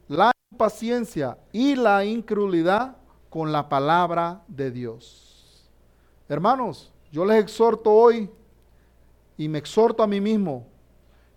la 0.09 0.33
impaciencia 0.61 1.39
y 1.53 1.77
la 1.77 2.05
incredulidad 2.05 2.97
con 3.31 3.53
la 3.53 3.69
palabra 3.69 4.43
de 4.49 4.73
Dios. 4.73 5.65
Hermanos, 6.29 6.93
yo 7.13 7.25
les 7.25 7.41
exhorto 7.41 7.91
hoy 7.93 8.29
y 9.39 9.49
me 9.49 9.59
exhorto 9.59 10.03
a 10.03 10.09
mí 10.09 10.21
mismo 10.21 10.67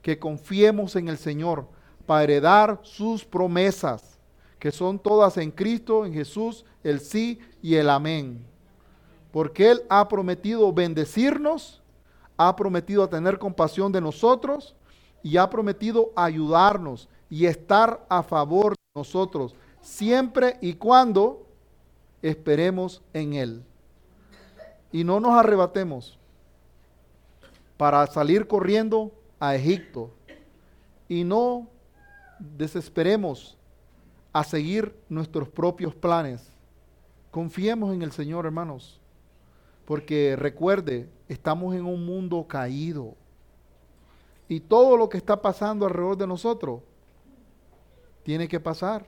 que 0.02 0.18
confiemos 0.18 0.96
en 0.96 1.08
el 1.08 1.18
Señor 1.18 1.68
para 2.08 2.24
heredar 2.24 2.80
sus 2.82 3.24
promesas, 3.24 4.20
que 4.58 4.72
son 4.72 4.98
todas 4.98 5.38
en 5.38 5.52
Cristo, 5.52 6.06
en 6.06 6.14
Jesús, 6.14 6.66
el 6.84 7.00
sí 7.00 7.40
y 7.62 7.76
el 7.76 7.92
amén. 7.92 8.44
Porque 9.32 9.72
Él 9.72 9.84
ha 9.90 10.08
prometido 10.10 10.74
bendecirnos, 10.74 11.84
ha 12.36 12.56
prometido 12.56 13.08
tener 13.08 13.38
compasión 13.38 13.92
de 13.92 14.02
nosotros 14.02 14.76
y 15.22 15.38
ha 15.38 15.50
prometido 15.50 16.12
ayudarnos 16.16 17.08
y 17.34 17.48
estar 17.48 18.06
a 18.10 18.22
favor 18.22 18.74
de 18.74 19.00
nosotros, 19.00 19.56
siempre 19.82 20.60
y 20.62 20.76
cuando 20.76 21.48
esperemos 22.22 23.02
en 23.12 23.34
Él. 23.34 23.64
Y 24.92 25.04
no 25.04 25.20
nos 25.20 25.32
arrebatemos 25.32 26.20
para 27.76 28.06
salir 28.06 28.46
corriendo 28.46 29.12
a 29.40 29.56
Egipto 29.56 30.12
y 31.10 31.24
no 31.24 31.68
desesperemos 32.38 33.58
a 34.32 34.44
seguir 34.44 34.96
nuestros 35.10 35.50
propios 35.50 35.96
planes. 35.96 36.48
Confiemos 37.32 37.96
en 37.96 38.04
el 38.04 38.12
Señor, 38.12 38.46
hermanos, 38.46 39.02
porque 39.86 40.36
recuerde, 40.36 41.10
estamos 41.28 41.74
en 41.74 41.86
un 41.86 42.06
mundo 42.06 42.46
caído. 42.48 43.16
Y 44.48 44.60
todo 44.60 44.98
lo 44.98 45.10
que 45.10 45.18
está 45.18 45.42
pasando 45.42 45.88
alrededor 45.88 46.16
de 46.16 46.28
nosotros 46.28 46.82
tiene 48.24 48.48
que 48.48 48.60
pasar. 48.60 49.06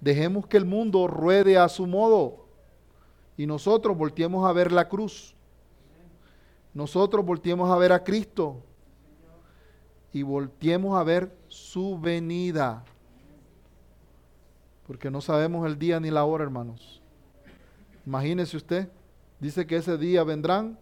Dejemos 0.00 0.46
que 0.46 0.56
el 0.56 0.64
mundo 0.64 1.06
ruede 1.06 1.56
a 1.56 1.68
su 1.68 1.86
modo 1.86 2.46
y 3.36 3.46
nosotros 3.46 3.96
volteemos 3.96 4.46
a 4.48 4.52
ver 4.52 4.72
la 4.72 4.88
cruz. 4.88 5.34
Nosotros 6.74 7.24
volteemos 7.24 7.70
a 7.70 7.76
ver 7.76 7.92
a 7.92 8.04
Cristo 8.04 8.62
y 10.12 10.22
volteemos 10.22 10.98
a 10.98 11.02
ver 11.02 11.34
su 11.48 11.98
venida. 11.98 12.84
Porque 14.86 15.10
no 15.10 15.20
sabemos 15.20 15.66
el 15.66 15.78
día 15.78 15.98
ni 15.98 16.10
la 16.10 16.24
hora, 16.24 16.44
hermanos. 16.44 17.02
Imagínese 18.04 18.56
usted, 18.56 18.88
dice 19.40 19.66
que 19.66 19.76
ese 19.76 19.98
día 19.98 20.22
vendrán, 20.22 20.78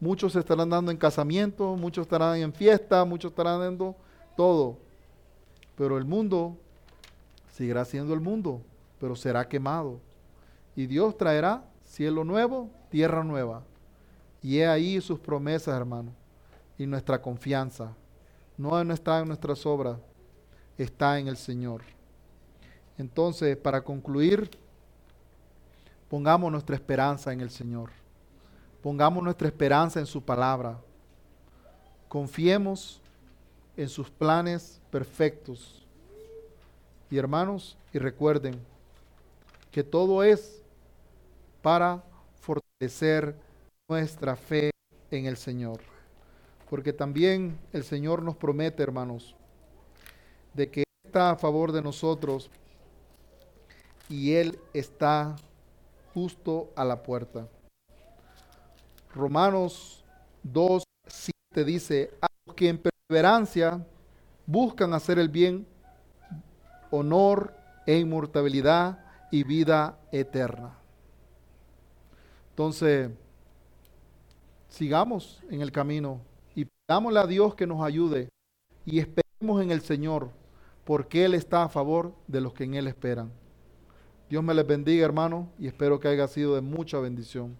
muchos 0.00 0.34
estarán 0.34 0.70
dando 0.70 0.90
en 0.90 0.96
casamiento, 0.96 1.76
muchos 1.76 2.02
estarán 2.06 2.38
en 2.38 2.52
fiesta, 2.52 3.04
muchos 3.04 3.30
estarán 3.30 3.60
dando 3.60 3.94
todo. 4.36 4.78
Pero 5.76 5.98
el 5.98 6.04
mundo 6.04 6.56
seguirá 7.52 7.84
siendo 7.84 8.14
el 8.14 8.20
mundo, 8.20 8.62
pero 8.98 9.14
será 9.14 9.48
quemado. 9.48 10.00
Y 10.74 10.86
Dios 10.86 11.16
traerá 11.16 11.64
cielo 11.84 12.24
nuevo, 12.24 12.70
tierra 12.90 13.22
nueva. 13.22 13.62
Y 14.42 14.58
he 14.58 14.66
ahí 14.66 15.00
sus 15.00 15.18
promesas, 15.18 15.76
hermano, 15.76 16.12
y 16.78 16.86
nuestra 16.86 17.20
confianza 17.20 17.94
no 18.56 18.80
está 18.92 19.20
en 19.20 19.28
nuestras 19.28 19.66
obras, 19.66 19.98
está 20.78 21.18
en 21.18 21.28
el 21.28 21.36
Señor. 21.36 21.82
Entonces, 22.96 23.56
para 23.56 23.82
concluir, 23.82 24.50
pongamos 26.08 26.50
nuestra 26.50 26.74
esperanza 26.74 27.32
en 27.32 27.40
el 27.40 27.50
Señor. 27.50 27.90
Pongamos 28.82 29.22
nuestra 29.22 29.48
esperanza 29.48 30.00
en 30.00 30.06
su 30.06 30.22
palabra. 30.22 30.78
Confiemos 32.08 33.00
en 33.76 33.88
sus 33.88 34.10
planes 34.10 34.80
perfectos. 34.96 35.84
Y 37.10 37.18
hermanos, 37.18 37.76
y 37.92 37.98
recuerden 37.98 38.58
que 39.70 39.84
todo 39.84 40.24
es 40.24 40.62
para 41.60 42.02
fortalecer 42.40 43.36
nuestra 43.90 44.36
fe 44.36 44.70
en 45.10 45.26
el 45.26 45.36
Señor. 45.36 45.80
Porque 46.70 46.94
también 46.94 47.58
el 47.74 47.84
Señor 47.84 48.22
nos 48.22 48.36
promete, 48.36 48.82
hermanos, 48.82 49.36
de 50.54 50.70
que 50.70 50.84
está 51.04 51.32
a 51.32 51.36
favor 51.36 51.72
de 51.72 51.82
nosotros 51.82 52.50
y 54.08 54.32
Él 54.32 54.58
está 54.72 55.36
justo 56.14 56.70
a 56.74 56.86
la 56.86 57.02
puerta. 57.02 57.46
Romanos 59.14 60.02
2, 60.42 60.82
7 61.06 61.64
dice, 61.66 62.14
a 62.22 62.28
los 62.46 62.56
que 62.56 62.70
en 62.70 62.78
perseverancia 62.78 63.84
buscan 64.46 64.94
hacer 64.94 65.18
el 65.18 65.28
bien, 65.28 65.66
honor 66.90 67.54
e 67.86 67.98
inmortalidad 67.98 68.98
y 69.30 69.44
vida 69.44 69.98
eterna. 70.12 70.78
Entonces, 72.50 73.10
sigamos 74.68 75.42
en 75.50 75.60
el 75.60 75.72
camino 75.72 76.20
Dámosle 76.88 77.18
a 77.18 77.26
Dios 77.26 77.56
que 77.56 77.66
nos 77.66 77.82
ayude 77.82 78.28
y 78.84 79.00
esperemos 79.00 79.60
en 79.60 79.72
el 79.72 79.80
Señor, 79.80 80.30
porque 80.84 81.24
Él 81.24 81.34
está 81.34 81.64
a 81.64 81.68
favor 81.68 82.14
de 82.28 82.40
los 82.40 82.52
que 82.52 82.62
en 82.62 82.74
Él 82.74 82.86
esperan. 82.86 83.32
Dios 84.30 84.44
me 84.44 84.54
les 84.54 84.64
bendiga, 84.64 85.04
hermano, 85.04 85.48
y 85.58 85.66
espero 85.66 85.98
que 85.98 86.06
haya 86.06 86.28
sido 86.28 86.54
de 86.54 86.60
mucha 86.60 87.00
bendición. 87.00 87.56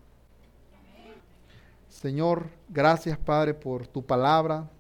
Señor, 1.89 2.47
gracias, 2.69 3.19
Padre, 3.19 3.53
por 3.53 3.89
tu 3.89 4.05
palabra. 4.05 4.71